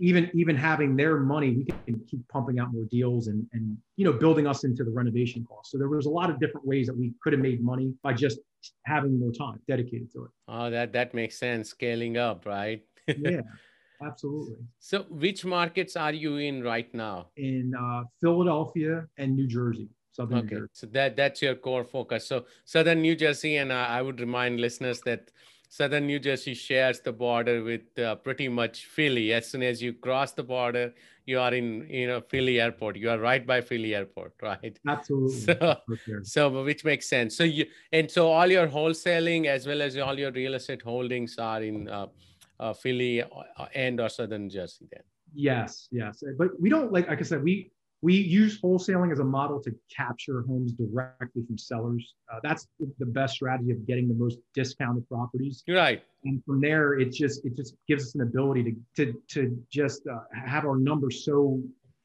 even 0.00 0.30
even 0.34 0.54
having 0.54 0.96
their 0.96 1.16
money, 1.16 1.56
we 1.56 1.64
can 1.64 1.98
keep 2.06 2.28
pumping 2.28 2.58
out 2.58 2.74
more 2.74 2.84
deals 2.90 3.28
and 3.28 3.46
and 3.54 3.78
you 3.96 4.04
know 4.04 4.12
building 4.12 4.46
us 4.46 4.64
into 4.64 4.84
the 4.84 4.90
renovation 4.90 5.46
cost. 5.48 5.70
So 5.70 5.78
there 5.78 5.88
was 5.88 6.04
a 6.04 6.10
lot 6.10 6.28
of 6.28 6.38
different 6.38 6.66
ways 6.66 6.88
that 6.88 6.96
we 6.96 7.14
could 7.22 7.32
have 7.32 7.40
made 7.40 7.64
money 7.64 7.94
by 8.02 8.12
just 8.12 8.38
having 8.84 9.18
more 9.18 9.32
time 9.32 9.58
dedicated 9.66 10.12
to 10.12 10.24
it. 10.24 10.30
Oh, 10.46 10.68
that 10.68 10.92
that 10.92 11.14
makes 11.14 11.38
sense. 11.38 11.70
Scaling 11.70 12.18
up, 12.18 12.44
right? 12.44 12.84
Yeah, 13.18 13.40
absolutely. 14.02 14.56
So, 14.78 15.02
which 15.10 15.44
markets 15.44 15.96
are 15.96 16.12
you 16.12 16.36
in 16.36 16.62
right 16.62 16.92
now? 16.94 17.28
In 17.36 17.74
uh, 17.78 18.04
Philadelphia 18.20 19.06
and 19.18 19.36
New 19.36 19.46
Jersey, 19.46 19.88
Southern 20.12 20.38
New 20.38 20.44
Okay, 20.44 20.56
Jersey. 20.56 20.70
so 20.72 20.86
that 20.88 21.16
that's 21.16 21.42
your 21.42 21.54
core 21.54 21.84
focus. 21.84 22.26
So 22.26 22.44
Southern 22.64 23.02
New 23.02 23.16
Jersey, 23.16 23.56
and 23.56 23.72
I, 23.72 23.98
I 23.98 24.02
would 24.02 24.20
remind 24.20 24.60
listeners 24.60 25.00
that 25.02 25.30
Southern 25.68 26.06
New 26.06 26.18
Jersey 26.18 26.54
shares 26.54 27.00
the 27.00 27.12
border 27.12 27.62
with 27.62 27.96
uh, 27.98 28.16
pretty 28.16 28.48
much 28.48 28.86
Philly. 28.86 29.32
As 29.32 29.48
soon 29.48 29.62
as 29.62 29.80
you 29.80 29.92
cross 29.92 30.32
the 30.32 30.42
border, 30.42 30.92
you 31.26 31.38
are 31.38 31.54
in 31.54 31.86
you 31.88 32.08
know 32.08 32.20
Philly 32.20 32.60
Airport. 32.60 32.96
You 32.96 33.10
are 33.10 33.18
right 33.18 33.46
by 33.46 33.60
Philly 33.60 33.94
Airport, 33.94 34.34
right? 34.42 34.78
Absolutely. 34.88 35.38
So 35.38 35.76
sure. 36.04 36.24
so 36.24 36.64
which 36.64 36.84
makes 36.84 37.08
sense. 37.08 37.36
So 37.36 37.44
you 37.44 37.66
and 37.92 38.10
so 38.10 38.30
all 38.32 38.50
your 38.50 38.66
wholesaling 38.66 39.46
as 39.46 39.66
well 39.66 39.80
as 39.80 39.96
all 39.96 40.18
your 40.18 40.32
real 40.32 40.54
estate 40.54 40.82
holdings 40.82 41.38
are 41.38 41.62
in 41.62 41.88
uh, 41.88 42.06
uh, 42.60 42.72
Philly 42.74 43.22
uh, 43.22 43.26
and 43.74 44.00
or 44.00 44.08
Southern 44.08 44.48
Jersey. 44.48 44.86
Then 44.92 45.02
Yes, 45.34 45.88
yes. 45.92 46.22
But 46.38 46.48
we 46.60 46.68
don't 46.68 46.92
like 46.92 47.08
like 47.08 47.20
I 47.20 47.22
said, 47.22 47.42
we 47.42 47.70
we 48.02 48.14
use 48.14 48.60
wholesaling 48.62 49.12
as 49.12 49.18
a 49.20 49.24
model 49.24 49.60
to 49.66 49.70
capture 49.94 50.42
homes 50.42 50.72
directly 50.72 51.42
from 51.46 51.58
sellers. 51.58 52.14
Uh, 52.32 52.40
that's 52.42 52.66
the- 52.98 53.06
best 53.20 53.34
strategy 53.34 53.70
of 53.72 53.86
getting 53.86 54.08
the 54.08 54.14
most 54.24 54.38
discounted 54.54 55.04
properties. 55.08 55.56
you're 55.66 55.76
right. 55.76 56.00
and 56.24 56.36
from 56.46 56.60
there 56.60 56.98
it 57.02 57.10
just 57.22 57.44
it 57.46 57.52
just 57.60 57.72
gives 57.88 58.02
us 58.06 58.12
an 58.18 58.22
ability 58.30 58.62
to 58.68 58.72
to 58.98 59.04
to 59.34 59.40
just 59.80 60.00
uh, 60.06 60.18
have 60.52 60.64
our 60.70 60.76
numbers 60.90 61.16
so 61.28 61.38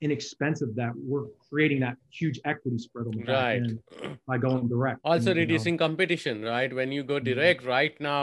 inexpensive 0.01 0.71
that 0.75 0.91
we're 1.09 1.25
creating 1.49 1.79
that 1.79 1.95
huge 2.19 2.37
equity 2.51 2.77
spread 2.77 3.07
on 3.07 3.13
the 3.17 3.23
Right. 3.39 3.63
by 4.29 4.37
going 4.37 4.67
direct. 4.67 4.99
also 5.03 5.17
And, 5.17 5.25
you 5.27 5.33
know, 5.35 5.39
reducing 5.45 5.75
competition 5.77 6.35
right 6.43 6.71
when 6.79 6.91
you 6.95 7.01
go 7.03 7.17
Mhm. 7.19 7.25
direct 7.31 7.61
right 7.77 7.95
now 8.11 8.21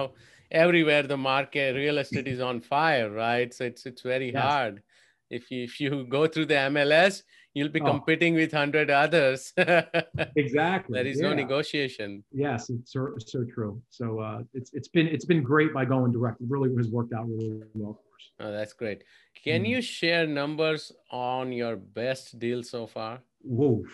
everywhere 0.52 1.02
the 1.02 1.16
market 1.16 1.74
real 1.74 1.98
estate 1.98 2.28
is 2.28 2.40
on 2.40 2.60
fire 2.60 3.10
right 3.10 3.52
so 3.54 3.64
it's 3.64 3.86
it's 3.86 4.02
very 4.02 4.30
Yes. 4.32 4.42
hard 4.42 4.82
if 5.30 5.50
you 5.50 5.64
if 5.64 5.80
you 5.80 6.04
go 6.04 6.26
through 6.26 6.46
the 6.46 6.54
mls 6.72 7.22
you'll 7.54 7.70
be 7.70 7.80
Oh. 7.80 7.86
competing 7.92 8.34
with 8.34 8.52
100 8.52 8.90
others 8.90 9.52
there 9.56 9.96
exactly. 10.36 11.00
is 11.10 11.20
no 11.20 11.32
negotiation 11.34 12.22
Yes, 12.34 12.70
it's 12.70 12.92
so, 12.94 13.08
so 13.18 13.44
true. 13.44 13.82
So 13.90 14.18
uh, 14.20 14.40
it's 14.54 14.70
it's 14.72 14.88
been 14.88 15.06
it's 15.06 15.26
been 15.26 15.42
great 15.42 15.74
by 15.74 15.84
going 15.84 16.12
direct. 16.12 16.40
It 16.40 16.48
really 16.48 16.74
has 16.78 16.88
worked 16.88 17.12
out 17.12 17.26
really 17.28 17.60
well 17.74 17.92
for 18.00 18.10
us. 18.16 18.24
oh, 18.40 18.50
that's 18.56 18.72
great 18.72 19.04
can 19.44 19.60
Mhm. 19.64 19.68
you 19.72 19.78
share 19.82 20.26
numbers 20.26 20.92
on 21.10 21.52
your 21.52 21.76
best 21.76 22.38
deal 22.38 22.62
so 22.62 22.86
far 22.86 23.20
Whoa, 23.42 23.84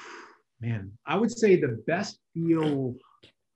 man! 0.60 0.92
I 1.06 1.14
would 1.20 1.32
say 1.42 1.50
the 1.66 1.74
best 1.92 2.20
deal 2.34 2.94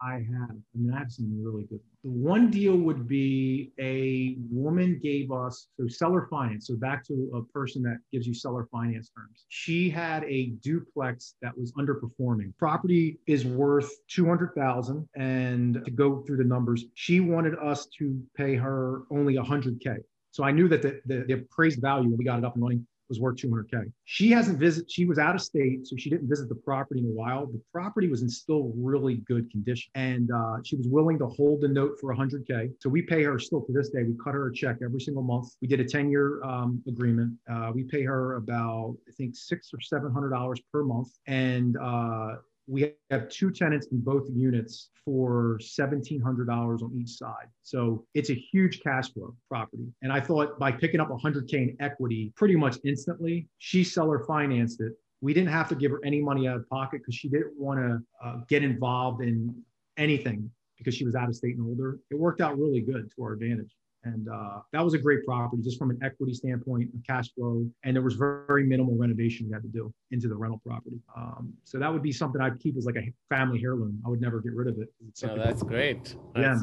I 0.00 0.14
have. 0.34 0.56
I 0.72 0.74
mean, 0.74 0.90
I 0.94 0.98
have 1.02 1.12
some 1.12 1.28
really 1.46 1.64
good. 1.70 1.80
The 2.04 2.10
one 2.10 2.50
deal 2.50 2.76
would 2.76 3.06
be 3.06 3.72
a 3.78 4.36
woman 4.50 4.98
gave 5.00 5.30
us 5.30 5.68
so 5.78 5.86
seller 5.86 6.26
finance. 6.28 6.66
So 6.66 6.74
back 6.74 7.04
to 7.06 7.30
a 7.34 7.42
person 7.52 7.80
that 7.82 7.98
gives 8.10 8.26
you 8.26 8.34
seller 8.34 8.66
finance 8.72 9.10
terms. 9.16 9.44
She 9.50 9.88
had 9.88 10.24
a 10.24 10.46
duplex 10.62 11.36
that 11.42 11.56
was 11.56 11.72
underperforming. 11.74 12.56
Property 12.58 13.20
is 13.28 13.44
worth 13.44 13.88
two 14.08 14.26
hundred 14.26 14.52
thousand, 14.56 15.08
and 15.14 15.80
to 15.84 15.90
go 15.92 16.22
through 16.22 16.38
the 16.38 16.44
numbers, 16.44 16.84
she 16.94 17.20
wanted 17.20 17.54
us 17.58 17.86
to 17.98 18.20
pay 18.36 18.56
her 18.56 19.02
only 19.12 19.36
hundred 19.36 19.80
k. 19.80 19.96
So 20.32 20.42
I 20.42 20.50
knew 20.50 20.66
that 20.68 20.82
the, 20.82 21.00
the, 21.06 21.24
the 21.28 21.34
appraised 21.34 21.80
value 21.80 22.08
when 22.08 22.18
we 22.18 22.24
got 22.24 22.38
it 22.38 22.44
up 22.44 22.54
and 22.54 22.62
running 22.64 22.86
was 23.12 23.20
worth 23.20 23.36
200k. 23.36 23.92
She 24.04 24.30
hasn't 24.30 24.58
visited. 24.58 24.90
She 24.90 25.04
was 25.04 25.18
out 25.18 25.34
of 25.34 25.42
state, 25.42 25.86
so 25.86 25.96
she 25.96 26.08
didn't 26.08 26.28
visit 26.28 26.48
the 26.48 26.54
property 26.54 27.00
in 27.00 27.06
a 27.06 27.10
while. 27.10 27.46
The 27.46 27.60
property 27.72 28.08
was 28.08 28.22
in 28.22 28.28
still 28.28 28.72
really 28.74 29.16
good 29.26 29.50
condition, 29.50 29.90
and 29.94 30.30
uh, 30.30 30.56
she 30.64 30.76
was 30.76 30.88
willing 30.88 31.18
to 31.18 31.26
hold 31.26 31.60
the 31.60 31.68
note 31.68 31.98
for 32.00 32.14
100k. 32.14 32.72
So 32.80 32.88
we 32.88 33.02
pay 33.02 33.22
her 33.24 33.38
still 33.38 33.62
to 33.62 33.72
this 33.72 33.90
day. 33.90 34.02
We 34.02 34.14
cut 34.22 34.34
her 34.34 34.48
a 34.48 34.54
check 34.54 34.76
every 34.82 35.00
single 35.00 35.22
month. 35.22 35.48
We 35.60 35.68
did 35.68 35.80
a 35.80 35.84
10-year 35.84 36.42
um, 36.42 36.82
agreement. 36.88 37.34
Uh, 37.50 37.72
we 37.74 37.84
pay 37.84 38.02
her 38.02 38.36
about 38.36 38.96
I 39.08 39.12
think 39.12 39.36
six 39.36 39.70
or 39.74 39.80
seven 39.80 40.12
hundred 40.12 40.30
dollars 40.30 40.60
per 40.72 40.82
month, 40.82 41.08
and 41.26 41.76
uh, 41.76 42.36
we 42.66 42.92
have 43.10 43.28
two 43.28 43.50
tenants 43.50 43.88
in 43.90 44.00
both 44.00 44.28
units 44.32 44.90
for 45.04 45.58
$1,700 45.60 46.82
on 46.82 46.92
each 46.94 47.10
side. 47.10 47.46
So 47.62 48.06
it's 48.14 48.30
a 48.30 48.34
huge 48.34 48.80
cash 48.82 49.12
flow 49.12 49.34
property. 49.48 49.92
And 50.02 50.12
I 50.12 50.20
thought 50.20 50.58
by 50.58 50.70
picking 50.70 51.00
up 51.00 51.08
100K 51.08 51.52
in 51.54 51.76
equity 51.80 52.32
pretty 52.36 52.56
much 52.56 52.78
instantly, 52.84 53.48
she 53.58 53.82
seller 53.82 54.20
financed 54.20 54.80
it. 54.80 54.92
We 55.20 55.34
didn't 55.34 55.50
have 55.50 55.68
to 55.70 55.74
give 55.74 55.90
her 55.90 56.00
any 56.04 56.20
money 56.20 56.48
out 56.48 56.56
of 56.56 56.68
pocket 56.68 57.00
because 57.00 57.14
she 57.14 57.28
didn't 57.28 57.54
want 57.56 57.80
to 57.80 57.98
uh, 58.24 58.36
get 58.48 58.62
involved 58.62 59.22
in 59.22 59.54
anything 59.96 60.50
because 60.78 60.94
she 60.94 61.04
was 61.04 61.14
out 61.14 61.28
of 61.28 61.36
state 61.36 61.56
and 61.56 61.66
older. 61.66 61.98
It 62.10 62.18
worked 62.18 62.40
out 62.40 62.58
really 62.58 62.80
good 62.80 63.10
to 63.14 63.22
our 63.22 63.32
advantage. 63.32 63.70
And 64.04 64.28
uh, 64.28 64.60
that 64.72 64.84
was 64.84 64.94
a 64.94 64.98
great 64.98 65.24
property 65.24 65.62
just 65.62 65.78
from 65.78 65.90
an 65.90 65.98
equity 66.02 66.34
standpoint, 66.34 66.90
a 66.98 67.06
cash 67.06 67.32
flow, 67.34 67.64
and 67.84 67.94
there 67.94 68.02
was 68.02 68.14
very, 68.14 68.64
minimal 68.64 68.96
renovation 68.96 69.46
you 69.46 69.52
had 69.52 69.62
to 69.62 69.68
do 69.68 69.92
into 70.10 70.28
the 70.28 70.34
rental 70.34 70.60
property. 70.64 71.00
Um, 71.16 71.52
so 71.64 71.78
that 71.78 71.92
would 71.92 72.02
be 72.02 72.12
something 72.12 72.40
I'd 72.40 72.58
keep 72.60 72.76
as 72.76 72.86
like 72.86 72.96
a 72.96 73.12
family 73.28 73.60
heirloom. 73.64 74.00
I 74.06 74.08
would 74.08 74.20
never 74.20 74.40
get 74.40 74.54
rid 74.54 74.68
of 74.68 74.78
it. 74.78 74.88
Oh, 75.24 75.36
that's 75.36 75.62
great. 75.62 76.14
Yeah. 76.36 76.58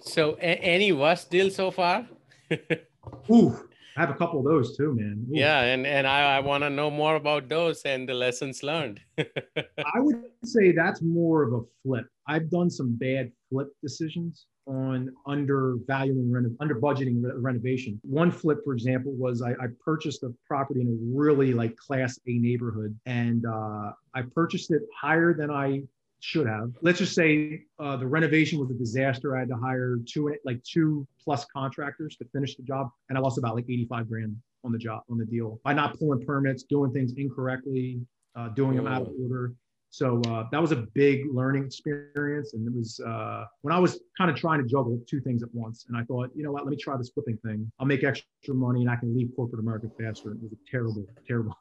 So, 0.00 0.34
any 0.40 0.92
worst 0.92 1.30
deal 1.30 1.50
so 1.50 1.70
far? 1.70 2.06
Ooh, 3.30 3.68
I 3.96 4.00
have 4.00 4.10
a 4.10 4.14
couple 4.14 4.40
of 4.40 4.46
those 4.46 4.76
too, 4.76 4.94
man. 4.94 5.26
Ooh. 5.28 5.38
Yeah, 5.38 5.60
and 5.60 5.86
and 5.86 6.06
I, 6.06 6.36
I 6.36 6.40
want 6.40 6.64
to 6.64 6.70
know 6.70 6.90
more 6.90 7.16
about 7.16 7.48
those 7.48 7.82
and 7.82 8.08
the 8.08 8.14
lessons 8.14 8.62
learned. 8.62 9.00
I 9.18 9.98
would 9.98 10.22
say 10.44 10.72
that's 10.72 11.02
more 11.02 11.42
of 11.42 11.52
a 11.52 11.60
flip. 11.82 12.06
I've 12.26 12.50
done 12.50 12.70
some 12.70 12.96
bad 12.96 13.30
flip 13.50 13.68
decisions 13.82 14.46
on 14.66 15.10
undervaluing, 15.26 16.30
reno- 16.30 16.54
under 16.60 16.74
budgeting 16.74 17.22
re- 17.22 17.32
renovation. 17.36 18.00
One 18.02 18.30
flip, 18.30 18.58
for 18.64 18.72
example, 18.72 19.12
was 19.12 19.42
I, 19.42 19.50
I, 19.52 19.68
purchased 19.84 20.22
a 20.22 20.32
property 20.46 20.80
in 20.80 20.88
a 20.88 20.96
really 21.18 21.52
like 21.52 21.76
class 21.76 22.18
A 22.26 22.38
neighborhood, 22.38 22.98
and 23.06 23.44
uh, 23.46 23.92
I 24.14 24.22
purchased 24.34 24.70
it 24.70 24.82
higher 24.94 25.34
than 25.34 25.50
I 25.50 25.82
should 26.20 26.46
have. 26.46 26.72
Let's 26.82 26.98
just 26.98 27.14
say 27.14 27.62
uh, 27.80 27.96
the 27.96 28.06
renovation 28.06 28.58
was 28.58 28.70
a 28.70 28.74
disaster. 28.74 29.36
I 29.36 29.40
had 29.40 29.48
to 29.48 29.56
hire 29.56 29.96
two, 30.06 30.34
like 30.44 30.62
two 30.62 31.06
plus 31.22 31.44
contractors 31.46 32.16
to 32.16 32.24
finish 32.32 32.56
the 32.56 32.62
job, 32.62 32.88
and 33.08 33.18
I 33.18 33.20
lost 33.20 33.38
about 33.38 33.56
like 33.56 33.64
85 33.64 34.08
grand 34.08 34.36
on 34.64 34.70
the 34.70 34.78
job 34.78 35.02
on 35.10 35.18
the 35.18 35.26
deal 35.26 35.60
by 35.64 35.72
not 35.72 35.98
pulling 35.98 36.24
permits, 36.24 36.62
doing 36.62 36.92
things 36.92 37.12
incorrectly, 37.16 38.00
uh, 38.36 38.48
doing 38.50 38.76
them 38.76 38.86
out 38.86 39.02
of 39.02 39.08
order. 39.20 39.52
So 39.92 40.22
uh, 40.26 40.44
that 40.50 40.60
was 40.60 40.72
a 40.72 40.86
big 40.94 41.26
learning 41.30 41.66
experience. 41.66 42.54
And 42.54 42.66
it 42.66 42.74
was 42.74 42.98
uh, 43.06 43.44
when 43.60 43.74
I 43.74 43.78
was 43.78 44.00
kind 44.16 44.30
of 44.30 44.36
trying 44.38 44.62
to 44.62 44.66
juggle 44.66 44.98
two 45.06 45.20
things 45.20 45.42
at 45.42 45.50
once. 45.52 45.84
And 45.86 45.98
I 45.98 46.02
thought, 46.04 46.30
you 46.34 46.42
know 46.42 46.50
what, 46.50 46.64
let 46.64 46.70
me 46.70 46.78
try 46.78 46.96
this 46.96 47.10
flipping 47.10 47.36
thing. 47.44 47.70
I'll 47.78 47.86
make 47.86 48.02
extra 48.02 48.54
money 48.54 48.80
and 48.80 48.90
I 48.90 48.96
can 48.96 49.14
leave 49.14 49.28
corporate 49.36 49.60
America 49.60 49.88
faster. 50.00 50.32
It 50.32 50.38
was 50.42 50.52
a 50.52 50.70
terrible, 50.70 51.04
terrible 51.28 51.54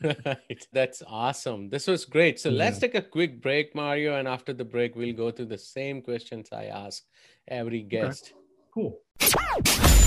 That's 0.72 1.02
awesome. 1.04 1.68
This 1.68 1.88
was 1.88 2.04
great. 2.04 2.38
So 2.38 2.48
yeah. 2.48 2.58
let's 2.58 2.78
take 2.78 2.94
a 2.94 3.02
quick 3.02 3.42
break, 3.42 3.74
Mario. 3.74 4.14
And 4.14 4.28
after 4.28 4.52
the 4.52 4.64
break, 4.64 4.94
we'll 4.94 5.16
go 5.16 5.32
through 5.32 5.46
the 5.46 5.58
same 5.58 6.00
questions 6.00 6.50
I 6.52 6.66
ask 6.66 7.02
every 7.48 7.82
guest. 7.82 8.34
Okay. 8.34 8.44
Cool. 8.72 9.00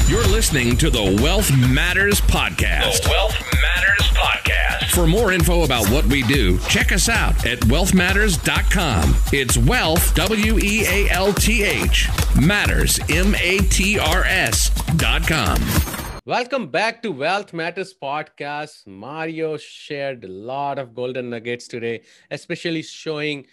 You're 0.07 0.27
listening 0.27 0.77
to 0.77 0.89
the 0.89 1.19
Wealth 1.21 1.51
Matters 1.57 2.21
Podcast. 2.21 3.03
The 3.03 3.09
Wealth 3.09 3.35
Matters 3.61 3.99
Podcast. 3.99 4.10
For 4.91 5.07
more 5.07 5.31
info 5.31 5.63
about 5.63 5.89
what 5.89 6.05
we 6.07 6.21
do, 6.21 6.59
check 6.67 6.91
us 6.91 7.07
out 7.07 7.45
at 7.45 7.59
wealthmatters.com. 7.59 9.15
It's 9.31 9.57
wealth, 9.57 10.13
W 10.15 10.59
E 10.59 10.85
A 10.85 11.09
L 11.11 11.31
T 11.31 11.63
H, 11.63 12.09
matters, 12.37 12.99
M 13.07 13.33
A 13.35 13.59
T 13.69 13.97
R 13.97 14.25
S.com. 14.25 15.55
Welcome 16.25 16.67
back 16.67 17.01
to 17.03 17.11
Wealth 17.13 17.53
Matters 17.53 17.93
Podcast. 17.93 18.85
Mario 18.85 19.55
shared 19.55 20.25
a 20.25 20.27
lot 20.27 20.77
of 20.77 20.93
golden 20.93 21.29
nuggets 21.29 21.69
today, 21.69 22.01
especially 22.29 22.81
showing 22.81 23.47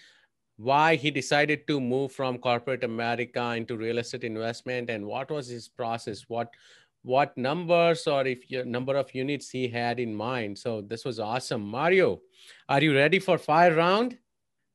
why 0.56 0.96
he 0.96 1.12
decided 1.12 1.68
to 1.68 1.80
move 1.80 2.10
from 2.10 2.38
corporate 2.38 2.82
America 2.82 3.52
into 3.52 3.76
real 3.76 3.98
estate 3.98 4.24
investment 4.24 4.90
and 4.90 5.06
what 5.06 5.30
was 5.30 5.46
his 5.46 5.68
process, 5.68 6.24
what 6.26 6.52
what 7.02 7.36
numbers 7.36 8.06
or 8.06 8.26
if 8.26 8.50
your 8.50 8.64
number 8.64 8.96
of 8.96 9.14
units 9.14 9.50
he 9.50 9.68
had 9.68 10.00
in 10.00 10.14
mind. 10.14 10.58
So 10.58 10.80
this 10.80 11.04
was 11.04 11.18
awesome. 11.18 11.62
Mario, 11.62 12.20
are 12.68 12.82
you 12.82 12.94
ready 12.94 13.18
for 13.18 13.38
fire 13.38 13.74
round? 13.74 14.18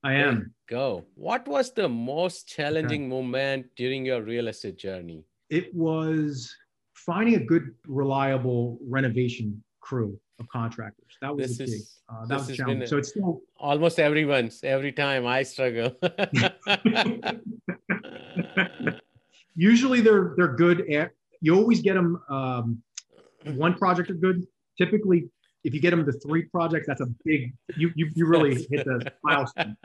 I 0.03 0.13
am. 0.13 0.53
Go. 0.69 1.05
What 1.15 1.47
was 1.47 1.71
the 1.71 1.87
most 1.87 2.47
challenging 2.47 3.03
okay. 3.03 3.09
moment 3.09 3.67
during 3.75 4.05
your 4.05 4.21
real 4.21 4.47
estate 4.49 4.77
journey? 4.77 5.23
It 5.49 5.73
was 5.73 6.53
finding 6.93 7.35
a 7.35 7.39
good, 7.39 7.73
reliable 7.87 8.79
renovation 8.87 9.63
crew 9.79 10.19
of 10.39 10.47
contractors. 10.49 11.17
That 11.21 11.35
was 11.35 11.57
this 11.57 11.69
is, 11.69 12.01
uh, 12.09 12.25
that 12.25 12.39
was 12.39 12.49
a 12.49 12.55
challenge. 12.55 12.89
So 12.89 12.97
it's 12.97 13.09
still 13.09 13.41
almost 13.57 13.99
everyone's 13.99 14.63
every 14.63 14.91
time 14.91 15.25
I 15.25 15.43
struggle. 15.43 15.95
Usually 19.55 20.01
they're 20.01 20.33
they're 20.35 20.55
good 20.55 20.89
at. 20.91 21.11
You 21.43 21.55
always 21.55 21.81
get 21.81 21.95
them. 21.95 22.21
Um, 22.29 22.81
one 23.43 23.73
project 23.75 24.09
are 24.09 24.19
good. 24.27 24.47
Typically, 24.77 25.29
if 25.65 25.73
you 25.73 25.81
get 25.81 25.91
them 25.91 26.05
to 26.05 26.13
three 26.25 26.43
projects, 26.43 26.87
that's 26.87 27.01
a 27.01 27.07
big. 27.25 27.53
You 27.75 27.91
you, 27.95 28.09
you 28.15 28.25
really 28.25 28.65
hit 28.71 28.85
the 28.85 29.11
milestone. 29.23 29.75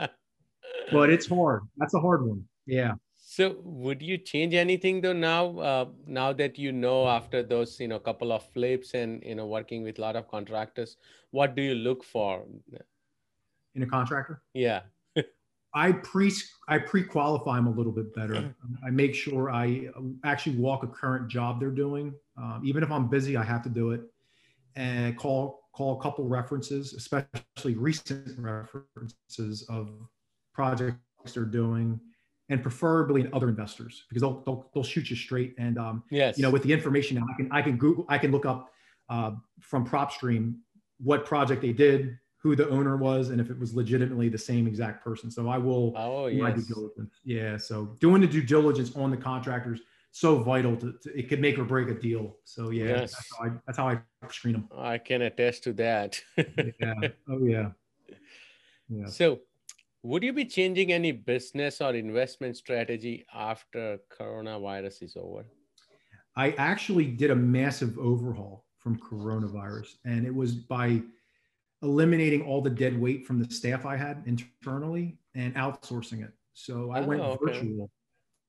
But 0.92 1.10
it's 1.10 1.26
hard. 1.26 1.62
That's 1.76 1.94
a 1.94 2.00
hard 2.00 2.24
one. 2.24 2.44
Yeah. 2.64 2.94
So 3.16 3.56
would 3.62 4.00
you 4.00 4.18
change 4.18 4.54
anything 4.54 5.00
though 5.00 5.12
now, 5.12 5.58
uh, 5.58 5.86
now 6.06 6.32
that 6.32 6.58
you 6.58 6.72
know 6.72 7.08
after 7.08 7.42
those, 7.42 7.78
you 7.80 7.88
know, 7.88 7.98
couple 7.98 8.32
of 8.32 8.42
flips 8.54 8.94
and, 8.94 9.22
you 9.26 9.34
know, 9.34 9.46
working 9.46 9.82
with 9.82 9.98
a 9.98 10.00
lot 10.00 10.16
of 10.16 10.28
contractors, 10.28 10.96
what 11.30 11.54
do 11.54 11.62
you 11.62 11.74
look 11.74 12.04
for? 12.04 12.46
In 13.74 13.82
a 13.82 13.86
contractor? 13.86 14.42
Yeah. 14.54 14.80
I 15.74 15.92
pre 15.92 16.32
I 16.68 16.78
pre-qualify 16.78 17.56
them 17.56 17.66
a 17.66 17.70
little 17.70 17.92
bit 17.92 18.14
better. 18.14 18.54
I 18.84 18.90
make 18.90 19.14
sure 19.14 19.50
I 19.50 19.88
actually 20.24 20.56
walk 20.56 20.82
a 20.82 20.86
current 20.86 21.28
job 21.28 21.60
they're 21.60 21.70
doing. 21.70 22.14
Um, 22.36 22.62
even 22.64 22.82
if 22.82 22.90
I'm 22.90 23.08
busy, 23.08 23.36
I 23.36 23.44
have 23.44 23.62
to 23.62 23.68
do 23.68 23.92
it 23.92 24.02
and 24.76 25.16
call 25.16 25.68
call 25.72 25.98
a 25.98 26.02
couple 26.02 26.26
references, 26.26 26.92
especially 26.94 27.74
recent 27.74 28.38
references 28.38 29.64
of 29.68 29.90
projects 30.52 30.98
they're 31.34 31.44
doing 31.44 32.00
and 32.48 32.62
preferably 32.62 33.20
in 33.20 33.32
other 33.32 33.48
investors 33.48 34.04
because 34.08 34.22
they'll, 34.22 34.40
they'll, 34.44 34.70
they'll 34.74 34.82
shoot 34.82 35.10
you 35.10 35.16
straight. 35.16 35.54
And, 35.58 35.78
um, 35.78 36.02
yes. 36.10 36.36
you 36.36 36.42
know, 36.42 36.50
with 36.50 36.62
the 36.62 36.72
information 36.72 37.18
I 37.18 37.36
can, 37.36 37.52
I 37.52 37.62
can 37.62 37.76
Google, 37.76 38.06
I 38.08 38.18
can 38.18 38.32
look 38.32 38.46
up 38.46 38.72
uh, 39.08 39.32
from 39.60 39.86
PropStream 39.86 40.56
what 40.98 41.24
project 41.24 41.62
they 41.62 41.72
did, 41.72 42.18
who 42.40 42.54
the 42.54 42.68
owner 42.68 42.96
was, 42.96 43.30
and 43.30 43.40
if 43.40 43.50
it 43.50 43.58
was 43.58 43.74
legitimately 43.74 44.28
the 44.28 44.38
same 44.38 44.66
exact 44.66 45.02
person. 45.02 45.30
So 45.30 45.48
I 45.48 45.58
will 45.58 45.92
oh, 45.96 46.26
yes. 46.26 46.70
Yeah. 47.24 47.56
So 47.56 47.96
doing 48.00 48.20
the 48.20 48.28
due 48.28 48.42
diligence 48.42 48.94
on 48.96 49.10
the 49.10 49.16
contractors, 49.16 49.80
so 50.12 50.38
vital 50.38 50.76
to, 50.76 50.94
to, 51.02 51.18
it 51.18 51.28
could 51.28 51.40
make 51.40 51.58
or 51.58 51.64
break 51.64 51.88
a 51.88 51.94
deal. 51.94 52.36
So 52.44 52.70
yeah, 52.70 52.84
yes. 52.84 53.12
that's, 53.12 53.36
how 53.36 53.44
I, 53.44 53.50
that's 53.66 53.78
how 53.78 53.88
I 53.88 53.98
screen 54.30 54.54
them. 54.54 54.68
I 54.76 54.98
can 54.98 55.22
attest 55.22 55.64
to 55.64 55.72
that. 55.74 56.20
yeah. 56.36 56.94
Oh 57.28 57.44
yeah. 57.44 57.70
Yeah. 58.88 59.06
So 59.06 59.40
would 60.02 60.22
you 60.22 60.32
be 60.32 60.44
changing 60.44 60.92
any 60.92 61.12
business 61.12 61.80
or 61.80 61.94
investment 61.94 62.56
strategy 62.56 63.26
after 63.34 63.98
coronavirus 64.16 65.02
is 65.02 65.16
over? 65.16 65.44
I 66.36 66.52
actually 66.52 67.06
did 67.06 67.32
a 67.32 67.36
massive 67.36 67.98
overhaul 67.98 68.64
from 68.78 68.96
coronavirus, 68.98 69.96
and 70.04 70.24
it 70.24 70.34
was 70.34 70.54
by 70.54 71.02
eliminating 71.82 72.42
all 72.42 72.60
the 72.60 72.70
dead 72.70 72.98
weight 73.00 73.26
from 73.26 73.38
the 73.38 73.52
staff 73.52 73.86
I 73.86 73.96
had 73.96 74.22
internally 74.26 75.18
and 75.34 75.54
outsourcing 75.54 76.24
it. 76.24 76.32
So 76.54 76.90
I 76.90 77.00
oh, 77.00 77.04
went 77.04 77.20
okay. 77.20 77.38
virtual 77.44 77.90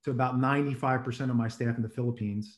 to 0.06 0.12
about 0.12 0.40
95% 0.40 1.30
of 1.30 1.36
my 1.36 1.48
staff 1.48 1.76
in 1.78 1.84
the 1.84 1.90
Philippines. 1.90 2.58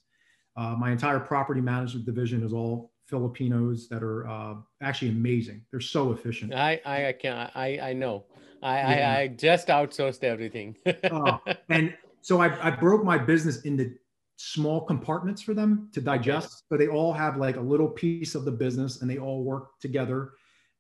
Uh, 0.56 0.76
my 0.78 0.92
entire 0.92 1.20
property 1.20 1.62
management 1.62 2.06
division 2.06 2.44
is 2.44 2.54
all 2.54 2.92
Filipinos 3.08 3.90
that 3.90 4.04
are 4.04 4.28
uh, 4.28 4.56
actually 4.82 5.10
amazing. 5.10 5.62
They're 5.72 5.82
so 5.82 6.12
efficient. 6.12 6.54
I 6.54 6.82
I, 6.86 7.08
I 7.08 7.14
can 7.14 7.52
I 7.56 7.80
I 7.80 7.94
know. 7.94 8.26
I, 8.64 8.78
yeah. 8.78 9.12
I, 9.12 9.22
I, 9.22 9.28
just 9.28 9.70
outsourced 9.70 10.24
everything. 10.24 10.78
oh, 11.12 11.40
and 11.70 11.96
so 12.22 12.40
I, 12.40 12.68
I 12.68 12.70
broke 12.70 13.04
my 13.04 13.18
business 13.18 13.62
into 13.62 13.96
small 14.38 14.82
compartments 14.82 15.42
for 15.42 15.54
them 15.54 15.90
to 15.94 16.02
digest. 16.02 16.64
So 16.70 16.78
they 16.78 16.88
all 16.88 17.12
have 17.12 17.38
like 17.38 17.58
a 17.58 17.62
little 17.62 17.88
piece 17.88 18.36
of 18.36 18.46
the 18.46 18.52
business 18.52 19.02
and 19.02 19.10
they 19.10 19.18
all 19.18 19.44
work 19.44 19.80
together. 19.80 20.34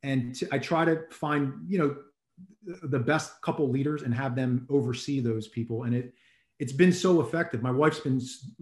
And 0.03 0.35
to, 0.35 0.47
I 0.51 0.59
try 0.59 0.85
to 0.85 1.03
find, 1.11 1.53
you 1.67 1.77
know, 1.77 1.95
the 2.83 2.99
best 2.99 3.41
couple 3.41 3.69
leaders 3.69 4.03
and 4.03 4.13
have 4.13 4.35
them 4.35 4.65
oversee 4.69 5.19
those 5.19 5.47
people. 5.47 5.83
And 5.83 5.95
it, 5.95 6.13
it's 6.59 6.73
been 6.73 6.93
so 6.93 7.21
effective. 7.21 7.61
My 7.61 7.71
wife's 7.71 7.99
been 7.99 8.21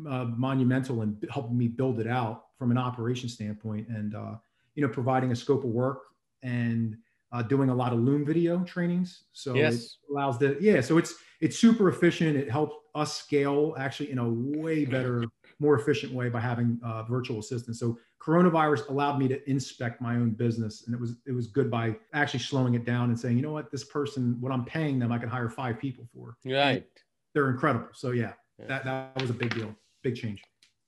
uh, 0.10 0.26
monumental 0.26 1.02
in 1.02 1.18
helping 1.30 1.58
me 1.58 1.68
build 1.68 2.00
it 2.00 2.08
out 2.08 2.46
from 2.58 2.72
an 2.72 2.78
operation 2.78 3.30
standpoint. 3.30 3.88
And 3.90 4.16
uh, 4.16 4.36
you 4.76 4.86
know, 4.86 4.92
providing 4.92 5.32
a 5.32 5.36
scope 5.36 5.64
of 5.64 5.70
work 5.70 6.04
and 6.42 6.96
uh, 7.32 7.42
doing 7.42 7.70
a 7.70 7.76
lot 7.76 7.94
of 7.94 8.00
Loom 8.00 8.26
video 8.26 8.64
trainings. 8.64 9.24
So 9.34 9.54
Yes. 9.56 9.76
it 9.76 10.12
allows 10.12 10.40
the 10.40 10.58
yeah. 10.62 10.82
So 10.82 10.98
it's 10.98 11.16
it's 11.42 11.58
super 11.58 11.90
efficient. 11.90 12.38
It 12.38 12.50
helps 12.50 12.76
us 12.96 13.16
scale 13.16 13.76
actually 13.78 14.12
in 14.12 14.18
a 14.18 14.30
way 14.30 14.86
better, 14.86 15.26
more 15.60 15.78
efficient 15.80 16.14
way 16.14 16.30
by 16.30 16.40
having 16.40 16.80
uh, 16.84 17.04
virtual 17.04 17.40
assistants. 17.40 17.80
So 17.80 17.98
coronavirus 18.20 18.90
allowed 18.90 19.18
me 19.18 19.28
to 19.28 19.50
inspect 19.50 20.02
my 20.02 20.16
own 20.16 20.32
business, 20.32 20.86
and 20.86 20.94
it 20.96 21.00
was 21.00 21.16
it 21.26 21.32
was 21.32 21.48
good 21.48 21.70
by 21.72 21.96
actually 22.14 22.40
slowing 22.42 22.74
it 22.76 22.86
down 22.86 23.10
and 23.10 23.20
saying, 23.20 23.38
you 23.38 23.42
know 23.44 23.52
what, 23.54 23.72
this 23.72 23.84
person, 23.86 24.38
what 24.42 24.52
I'm 24.52 24.66
paying 24.66 25.00
them, 25.00 25.12
I 25.12 25.18
can 25.18 25.30
hire 25.30 25.50
five 25.50 25.80
people 25.80 26.06
for. 26.14 26.38
Right. 26.46 26.86
They're 27.34 27.50
incredible. 27.50 27.88
So 27.94 28.12
yeah, 28.12 28.34
Yeah. 28.60 28.68
that 28.68 28.84
that 28.86 29.22
was 29.22 29.30
a 29.30 29.34
big 29.34 29.54
deal, 29.56 29.74
big 30.04 30.16
change. 30.16 30.42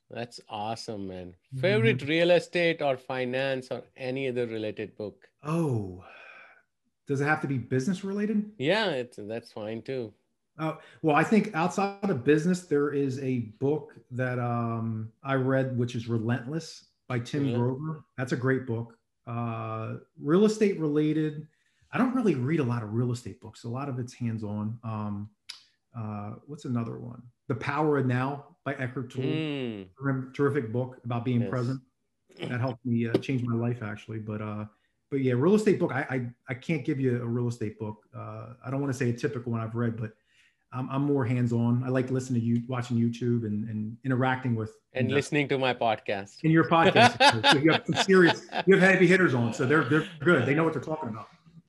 That's 0.09 0.41
awesome, 0.49 1.07
man. 1.07 1.35
Mhm. 1.55 1.61
Favorite 1.61 2.01
real 2.07 2.31
estate 2.31 2.81
or 2.81 2.97
finance 2.97 3.69
or 3.71 3.83
any 3.95 4.27
other 4.27 4.45
related 4.45 4.95
book? 4.97 5.29
Oh, 5.43 6.03
does 7.07 7.21
it 7.21 7.25
have 7.25 7.41
to 7.41 7.47
be 7.47 7.57
business 7.57 8.03
related? 8.03 8.51
Yeah, 8.57 8.89
it's 8.91 9.17
that's 9.17 9.51
fine 9.53 9.81
too. 9.81 10.13
Uh, 10.59 10.75
well, 11.01 11.15
I 11.15 11.23
think 11.23 11.55
outside 11.55 12.09
of 12.09 12.23
business, 12.25 12.67
there 12.67 12.91
is 12.91 13.19
a 13.23 13.39
book 13.59 13.95
that 14.11 14.37
um, 14.37 15.11
I 15.23 15.35
read, 15.35 15.77
which 15.77 15.95
is 15.95 16.09
Relentless 16.09 16.90
by 17.11 17.19
Tim 17.19 17.45
Yeah. 17.49 17.57
Grover. 17.57 18.05
That's 18.17 18.31
a 18.31 18.37
great 18.37 18.65
book. 18.65 18.97
Uh, 19.27 19.95
real 20.17 20.45
estate 20.45 20.79
related. 20.79 21.45
I 21.91 21.97
don't 21.97 22.15
really 22.15 22.35
read 22.35 22.61
a 22.61 22.63
lot 22.63 22.83
of 22.83 22.93
real 22.93 23.11
estate 23.11 23.41
books. 23.41 23.65
A 23.65 23.67
lot 23.69 23.89
of 23.89 23.99
it's 23.99 24.13
hands 24.13 24.45
on. 24.45 24.79
Um, 24.85 25.29
uh, 25.93 26.35
what's 26.47 26.63
another 26.63 26.99
one? 26.99 27.21
The 27.49 27.55
Power 27.55 27.97
of 27.97 28.05
Now 28.05 28.55
by 28.63 28.75
Eckhart 28.75 29.11
Tolle. 29.11 29.25
Mm, 29.25 30.33
Terrific 30.33 30.71
book 30.71 30.99
about 31.03 31.25
being 31.25 31.41
Yes. 31.41 31.49
present. 31.49 31.81
That 32.39 32.61
helped 32.61 32.85
me 32.85 33.09
uh, 33.09 33.13
change 33.17 33.43
my 33.43 33.55
life 33.55 33.83
actually. 33.83 34.19
But 34.19 34.41
uh, 34.41 34.65
but 35.09 35.19
yeah, 35.19 35.33
real 35.33 35.55
estate 35.55 35.79
book. 35.81 35.91
I 35.91 36.03
I, 36.09 36.29
I 36.47 36.53
can't 36.53 36.85
give 36.85 36.97
you 36.97 37.21
a 37.21 37.25
real 37.25 37.49
estate 37.49 37.77
book. 37.77 38.05
Uh, 38.15 38.53
I 38.65 38.71
don't 38.71 38.79
want 38.79 38.93
to 38.93 38.97
say 38.97 39.09
a 39.09 39.13
typical 39.13 39.51
one 39.51 39.59
I've 39.59 39.75
read, 39.75 39.97
but 39.97 40.13
I'm, 40.73 40.89
I'm 40.89 41.03
more 41.03 41.25
hands 41.25 41.51
on. 41.51 41.83
I 41.83 41.89
like 41.89 42.09
listening 42.11 42.39
to 42.41 42.45
you, 42.45 42.63
watching 42.67 42.97
YouTube, 42.97 43.45
and 43.45 43.67
and 43.69 43.97
interacting 44.05 44.55
with 44.55 44.71
and 44.93 45.09
investors. 45.09 45.15
listening 45.15 45.47
to 45.49 45.57
my 45.57 45.73
podcast. 45.73 46.43
in 46.43 46.51
your 46.51 46.67
podcast. 46.67 47.17
so 47.51 47.57
you 47.57 47.71
have 47.71 47.83
some 47.85 48.03
serious, 48.03 48.45
you 48.65 48.77
have 48.77 48.89
heavy 48.89 49.07
hitters 49.07 49.33
on, 49.33 49.53
so 49.53 49.65
they're 49.65 49.83
they're 49.83 50.07
good. 50.21 50.45
They 50.45 50.55
know 50.55 50.63
what 50.63 50.73
they're 50.73 50.81
talking 50.81 51.09
about. 51.09 51.27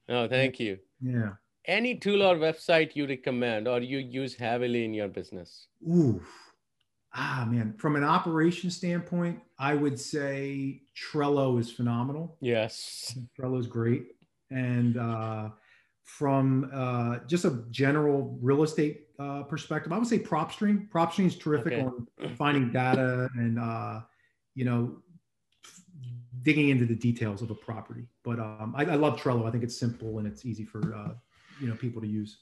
Oh, 0.09 0.29
thank 0.29 0.61
you. 0.61 0.79
Yeah. 1.01 1.31
Any 1.65 1.97
tool 1.97 2.23
or 2.23 2.37
website 2.37 2.97
you 2.97 3.07
recommend 3.07 3.69
or 3.69 3.81
you 3.81 3.99
use 3.99 4.35
heavily 4.35 4.85
in 4.85 4.95
your 4.95 5.09
business? 5.09 5.69
Ooh. 5.89 6.21
Ah 7.15 7.47
man, 7.49 7.75
from 7.79 7.97
an 7.97 8.05
operation 8.05 8.71
standpoint, 8.71 9.41
I 9.59 9.75
would 9.75 9.99
say 9.99 10.83
Trello 10.97 11.61
is 11.61 11.71
phenomenal. 11.71 12.37
Yes. 12.41 13.17
Trello 13.39 13.61
is 13.61 13.67
great. 13.67 14.07
And 14.51 14.97
uh, 14.97 15.51
from 16.05 16.71
uh, 16.73 17.19
just 17.27 17.45
a 17.45 17.65
general 17.71 18.39
real 18.41 18.63
estate 18.63 19.07
uh, 19.19 19.43
perspective, 19.45 19.93
I 19.93 19.99
would 19.99 20.07
say 20.07 20.19
PropStream. 20.19 20.89
PropStream 20.91 21.27
is 21.27 21.37
terrific 21.37 21.75
Okay. 21.75 21.83
on 21.83 22.07
finding 22.37 22.73
data 22.73 23.29
and 23.37 23.59
uh, 23.59 24.01
you 24.55 24.65
know 24.65 24.99
digging 26.43 26.71
into 26.71 26.87
the 26.87 26.95
details 26.95 27.41
of 27.41 27.51
a 27.51 27.55
property. 27.55 28.09
But 28.25 28.41
um, 28.41 28.75
I, 28.77 28.85
I 28.85 28.95
love 28.97 29.21
Trello. 29.21 29.47
I 29.47 29.51
think 29.51 29.63
it's 29.63 29.77
simple 29.77 30.19
and 30.19 30.27
it's 30.27 30.45
easy 30.45 30.65
for 30.65 30.95
uh, 30.95 31.15
you 31.61 31.69
know 31.69 31.75
people 31.77 32.03
to 32.03 32.09
use. 32.09 32.39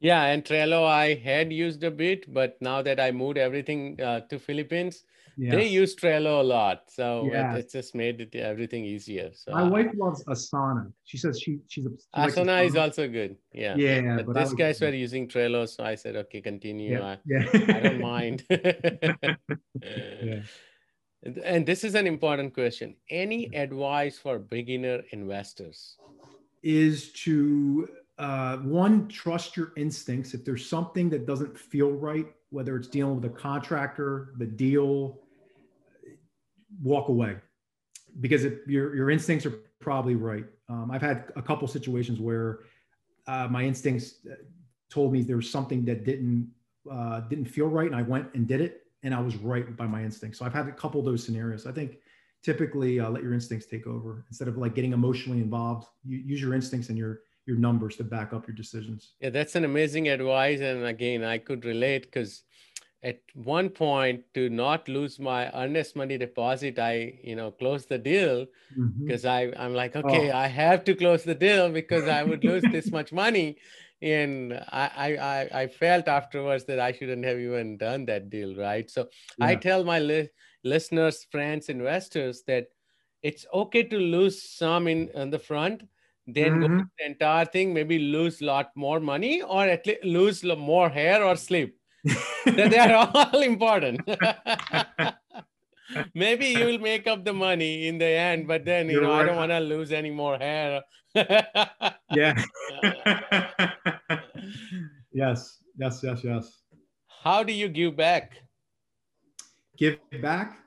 Yeah, 0.00 0.24
and 0.24 0.44
Trello 0.44 0.86
I 0.86 1.14
had 1.14 1.52
used 1.52 1.82
a 1.84 1.90
bit, 1.90 2.32
but 2.32 2.60
now 2.60 2.82
that 2.82 3.00
I 3.00 3.10
moved 3.10 3.38
everything 3.38 4.00
uh, 4.00 4.20
to 4.28 4.38
Philippines, 4.38 5.04
Yeah. 5.36 5.56
they 5.56 5.66
use 5.66 5.94
Trello 5.96 6.40
a 6.40 6.42
lot. 6.42 6.90
So 6.90 7.26
it- 7.26 7.32
Yeah. 7.32 7.56
it's 7.56 7.72
just 7.72 7.94
made 7.94 8.20
it 8.20 8.34
everything 8.34 8.84
easier. 8.84 9.30
So 9.32 9.52
My 9.52 9.64
wife 9.68 9.90
loves 9.94 10.24
Asana. 10.24 10.92
She 11.04 11.16
says 11.18 11.40
she 11.40 11.58
she's 11.68 11.86
a 11.86 11.90
likes 12.18 12.34
Asana 12.36 12.64
is 12.66 12.76
also 12.76 13.08
good. 13.08 13.36
Yeah. 13.52 13.74
Yeah, 13.76 14.16
But 14.16 14.26
but 14.26 14.34
these 14.40 14.54
guys 14.54 14.80
were 14.80 14.90
using 14.94 15.28
Trello, 15.28 15.68
so 15.68 15.84
I 15.84 15.94
said, 15.96 16.16
okay, 16.16 16.40
continue. 16.40 16.92
yeah, 16.92 17.04
I, 17.12 17.18
yeah. 17.26 17.48
I 17.76 17.80
don't 17.80 18.00
mind. 18.00 18.44
Yeah. 18.50 20.42
And- 21.22 21.38
And 21.38 21.66
this 21.66 21.84
is 21.84 21.94
an 21.94 22.06
important 22.06 22.52
question. 22.54 22.96
Any 23.10 23.46
advice 23.54 24.18
for 24.18 24.38
beginner 24.38 25.02
investors? 25.10 25.96
is 26.62 27.12
to 27.12 27.86
uh, 28.16 28.56
one 28.58 29.06
trust 29.08 29.54
your 29.54 29.72
instincts 29.76 30.32
if 30.32 30.42
there's 30.46 30.66
something 30.66 31.10
that 31.10 31.26
doesn't 31.26 31.58
feel 31.58 31.90
right 31.92 32.26
whether 32.48 32.74
it's 32.76 32.88
dealing 32.88 33.16
with 33.20 33.26
a 33.26 33.34
contractor 33.48 34.32
the 34.38 34.46
deal 34.46 35.20
walk 36.82 37.08
away 37.08 37.36
because 38.20 38.44
if 38.44 38.66
your, 38.66 38.94
your 38.94 39.10
instincts 39.10 39.44
are 39.46 39.54
probably 39.80 40.14
right. 40.14 40.44
Um, 40.68 40.90
i've 40.90 41.02
had 41.02 41.32
a 41.36 41.42
couple 41.42 41.68
situations 41.68 42.20
where 42.20 42.60
uh, 43.26 43.48
my 43.50 43.62
instincts 43.62 44.16
uh, 44.30 44.34
told 44.90 45.12
me 45.12 45.22
there 45.22 45.36
was 45.36 45.50
something 45.50 45.84
that 45.84 46.04
didn't 46.04 46.50
uh, 46.90 47.20
didn't 47.20 47.46
feel 47.46 47.66
right 47.66 47.86
and 47.86 47.96
i 47.96 48.02
went 48.02 48.32
and 48.34 48.46
did 48.46 48.60
it 48.60 48.86
and 49.02 49.14
i 49.14 49.20
was 49.20 49.36
right 49.36 49.76
by 49.76 49.86
my 49.86 50.02
instincts. 50.02 50.38
So 50.38 50.44
i've 50.46 50.54
had 50.54 50.68
a 50.68 50.72
couple 50.72 51.00
of 51.00 51.06
those 51.06 51.24
scenarios. 51.24 51.66
I 51.66 51.72
think 51.72 51.98
typically 52.42 53.00
uh, 53.00 53.10
let 53.10 53.22
your 53.22 53.34
instincts 53.34 53.66
take 53.66 53.86
over. 53.86 54.24
Instead 54.28 54.48
of 54.48 54.56
like 54.56 54.74
getting 54.74 54.92
emotionally 54.92 55.40
involved 55.40 55.86
you 56.04 56.18
use 56.18 56.40
your 56.40 56.54
instincts 56.54 56.88
and 56.88 56.98
your 56.98 57.20
your 57.46 57.56
numbers 57.56 57.96
to 57.96 58.04
back 58.04 58.32
up 58.32 58.46
your 58.46 58.56
decisions. 58.56 59.12
Yeah, 59.20 59.30
that's 59.30 59.54
an 59.54 59.64
amazing 59.64 60.08
advice. 60.08 60.60
And 60.60 60.84
again, 60.84 61.22
I 61.24 61.38
could 61.38 61.64
relate 61.64 62.04
because 62.04 62.42
at 63.04 63.20
one 63.34 63.70
point 63.70 64.24
to 64.34 64.50
not 64.50 64.88
lose 64.88 65.20
my 65.20 65.50
earnest 65.54 65.96
money 65.96 66.18
deposit, 66.18 66.78
I, 66.78 67.20
you 67.22 67.36
know, 67.36 67.52
closed 67.52 67.88
the 67.90 67.98
deal 67.98 68.46
because 69.06 69.24
I, 69.26 69.52
I'm 69.56 69.74
like, 69.74 69.96
okay, 69.96 70.30
Oh. 70.30 70.36
I 70.36 70.46
have 70.48 70.84
to 70.84 70.94
close 70.96 71.24
the 71.24 71.34
deal 71.34 71.70
because 71.70 72.08
I 72.08 72.24
would 72.24 72.44
lose 72.44 72.66
this 72.66 72.92
much 72.98 73.12
money. 73.12 73.58
And 74.02 74.54
I, 74.54 75.16
I, 75.16 75.62
I, 75.62 75.66
felt 75.68 76.08
afterwards 76.08 76.64
that 76.66 76.80
I 76.80 76.92
shouldn't 76.92 77.24
have 77.24 77.38
even 77.38 77.78
done 77.78 78.04
that 78.06 78.30
deal, 78.30 78.56
right? 78.56 78.90
So 78.90 79.08
I 79.40 79.56
tell 79.56 79.84
my 79.84 79.98
li- 79.98 80.30
listeners, 80.64 81.24
friends, 81.30 81.68
investors 81.68 82.42
that 82.46 82.68
it's 83.22 83.46
okay 83.54 83.82
to 83.84 83.98
lose 83.98 84.42
some 84.42 84.88
in 84.88 85.10
on 85.14 85.30
the 85.30 85.38
front, 85.38 85.84
then 86.26 86.58
go 86.58 86.66
Mhm. 86.66 86.76
with 86.78 86.86
the 86.98 87.06
entire 87.06 87.44
thing, 87.46 87.72
maybe 87.74 87.98
lose 87.98 88.40
a 88.40 88.44
lot 88.46 88.70
more 88.76 89.00
money 89.00 89.42
or 89.42 89.64
at 89.66 89.86
least 89.86 90.04
lose 90.04 90.44
lo- 90.44 90.56
more 90.56 90.90
hair 90.90 91.24
or 91.24 91.36
sleep. 91.36 91.78
That 92.04 92.70
they 92.70 92.78
are 92.78 93.10
all 93.14 93.40
important. 93.40 94.00
maybe 96.14 96.46
you 96.46 96.66
will 96.66 96.78
make 96.78 97.06
up 97.06 97.24
the 97.24 97.32
money 97.32 97.88
in 97.88 97.98
the 97.98 98.06
end, 98.06 98.46
but 98.46 98.64
then 98.64 98.86
you 98.86 98.94
You're 98.94 99.02
know 99.02 99.12
I 99.12 99.24
don't 99.24 99.36
want 99.36 99.52
to 99.52 99.60
lose 99.60 99.92
any 99.92 100.10
more 100.10 100.38
hair. 100.38 100.82
yeah 101.14 102.34
yes 105.12 105.58
yes 105.78 106.00
yes 106.02 106.24
yes 106.24 106.62
How 107.22 107.44
do 107.44 107.52
you 107.52 107.68
give 107.68 107.96
back? 107.96 108.32
give 109.76 109.98
back 110.22 110.58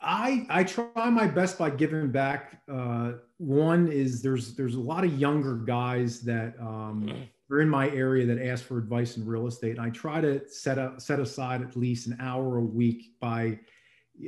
i 0.00 0.46
i 0.50 0.64
try 0.64 1.10
my 1.10 1.26
best 1.26 1.58
by 1.58 1.70
giving 1.70 2.10
back 2.10 2.60
uh 2.70 3.12
one 3.38 3.88
is 3.88 4.22
there's 4.22 4.54
there's 4.54 4.74
a 4.74 4.80
lot 4.80 5.04
of 5.04 5.18
younger 5.18 5.56
guys 5.56 6.20
that 6.20 6.54
um 6.60 7.26
are 7.50 7.60
in 7.60 7.68
my 7.68 7.88
area 7.90 8.24
that 8.26 8.40
ask 8.44 8.64
for 8.64 8.78
advice 8.78 9.16
in 9.16 9.26
real 9.26 9.46
estate 9.46 9.72
and 9.72 9.80
i 9.80 9.90
try 9.90 10.20
to 10.20 10.46
set 10.48 10.78
up 10.78 11.00
set 11.00 11.20
aside 11.20 11.62
at 11.62 11.76
least 11.76 12.06
an 12.06 12.16
hour 12.20 12.58
a 12.58 12.62
week 12.62 13.12
by 13.20 13.58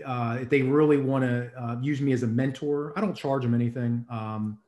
uh 0.04 0.38
if 0.40 0.50
they 0.50 0.62
really 0.62 0.98
want 0.98 1.24
to 1.24 1.50
uh, 1.58 1.76
use 1.80 2.00
me 2.00 2.12
as 2.12 2.22
a 2.22 2.26
mentor 2.26 2.92
i 2.96 3.00
don't 3.00 3.14
charge 3.14 3.42
them 3.42 3.54
anything 3.54 4.04
um 4.10 4.58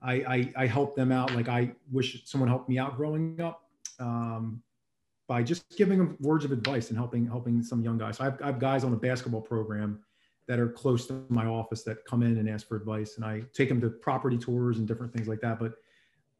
I, 0.00 0.14
I 0.14 0.52
i 0.56 0.66
help 0.66 0.96
them 0.96 1.12
out 1.12 1.34
like 1.34 1.48
i 1.48 1.72
wish 1.90 2.22
someone 2.24 2.48
helped 2.48 2.68
me 2.68 2.78
out 2.78 2.96
growing 2.96 3.40
up 3.40 3.68
um 3.98 4.62
by 5.32 5.42
just 5.42 5.64
giving 5.78 5.96
them 5.96 6.16
words 6.20 6.44
of 6.44 6.52
advice 6.52 6.90
and 6.90 6.98
helping 6.98 7.26
helping 7.26 7.62
some 7.62 7.82
young 7.82 7.96
guys. 7.96 8.18
So 8.18 8.24
I've, 8.24 8.42
I 8.42 8.46
have 8.46 8.58
guys 8.58 8.84
on 8.84 8.92
a 8.92 8.96
basketball 8.96 9.40
program 9.40 10.00
that 10.46 10.58
are 10.58 10.68
close 10.68 11.06
to 11.06 11.24
my 11.30 11.46
office 11.46 11.84
that 11.84 12.04
come 12.04 12.22
in 12.22 12.36
and 12.36 12.50
ask 12.50 12.68
for 12.68 12.76
advice, 12.76 13.16
and 13.16 13.24
I 13.24 13.42
take 13.54 13.70
them 13.70 13.80
to 13.80 13.88
property 13.88 14.36
tours 14.36 14.76
and 14.76 14.86
different 14.86 15.10
things 15.10 15.28
like 15.28 15.40
that. 15.40 15.58
But 15.58 15.72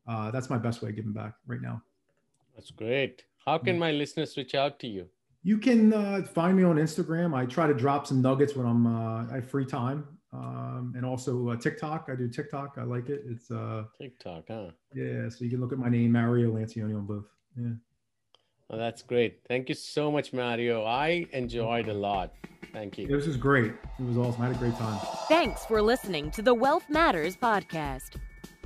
uh, 0.06 0.30
that's 0.30 0.50
my 0.50 0.58
best 0.58 0.82
way 0.82 0.90
of 0.90 0.96
giving 0.96 1.12
back 1.12 1.34
right 1.46 1.60
now. 1.60 1.82
That's 2.54 2.70
great. 2.70 3.24
How 3.44 3.58
can 3.58 3.78
my 3.78 3.92
listeners 3.92 4.36
reach 4.36 4.54
out 4.54 4.78
to 4.80 4.86
you? 4.86 5.08
You 5.42 5.58
can 5.58 5.92
uh, 5.92 6.22
find 6.22 6.56
me 6.56 6.62
on 6.62 6.76
Instagram. 6.76 7.34
I 7.34 7.46
try 7.46 7.66
to 7.66 7.74
drop 7.74 8.06
some 8.06 8.22
nuggets 8.22 8.54
when 8.54 8.66
I'm 8.66 8.86
uh, 8.86 9.26
I 9.30 9.36
have 9.36 9.50
free 9.50 9.66
time, 9.66 10.06
um, 10.32 10.92
and 10.96 11.04
also 11.04 11.48
uh, 11.48 11.56
TikTok. 11.56 12.08
I 12.12 12.14
do 12.14 12.28
TikTok. 12.28 12.76
I 12.78 12.84
like 12.84 13.08
it. 13.08 13.24
It's 13.28 13.50
uh, 13.50 13.84
TikTok, 14.00 14.44
huh? 14.48 14.70
yeah. 14.94 15.28
So 15.28 15.44
you 15.44 15.50
can 15.50 15.60
look 15.60 15.72
at 15.72 15.78
my 15.78 15.88
name, 15.88 16.12
Mario 16.12 16.52
Lancioni, 16.52 16.96
on 16.96 17.06
both. 17.06 17.24
Yeah. 17.56 17.72
Oh, 18.70 18.78
that's 18.78 19.02
great. 19.02 19.40
Thank 19.48 19.68
you 19.68 19.74
so 19.74 20.10
much, 20.10 20.32
Mario. 20.32 20.84
I 20.84 21.26
enjoyed 21.32 21.88
a 21.88 21.94
lot. 21.94 22.32
Thank 22.72 22.96
you. 22.96 23.06
This 23.06 23.26
was 23.26 23.36
great. 23.36 23.72
It 23.98 24.04
was 24.04 24.16
awesome. 24.16 24.42
I 24.42 24.46
had 24.46 24.56
a 24.56 24.58
great 24.58 24.76
time. 24.76 24.98
Thanks 25.28 25.66
for 25.66 25.82
listening 25.82 26.30
to 26.30 26.42
the 26.42 26.54
Wealth 26.54 26.88
Matters 26.88 27.36
podcast. 27.36 28.16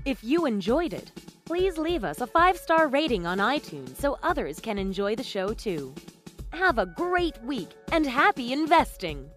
If 0.07 0.23
you 0.23 0.47
enjoyed 0.47 0.93
it, 0.93 1.11
please 1.47 1.79
leave 1.79 2.05
us 2.05 2.21
a 2.21 2.29
five 2.29 2.57
star 2.57 2.87
rating 2.87 3.27
on 3.27 3.39
iTunes 3.39 3.97
so 3.97 4.17
others 4.23 4.61
can 4.61 4.79
enjoy 4.79 5.17
the 5.17 5.25
show 5.25 5.53
too. 5.53 5.93
Have 6.53 6.79
a 6.79 6.87
great 6.87 7.43
week 7.43 7.71
and 7.91 8.07
happy 8.07 8.53
investing! 8.53 9.29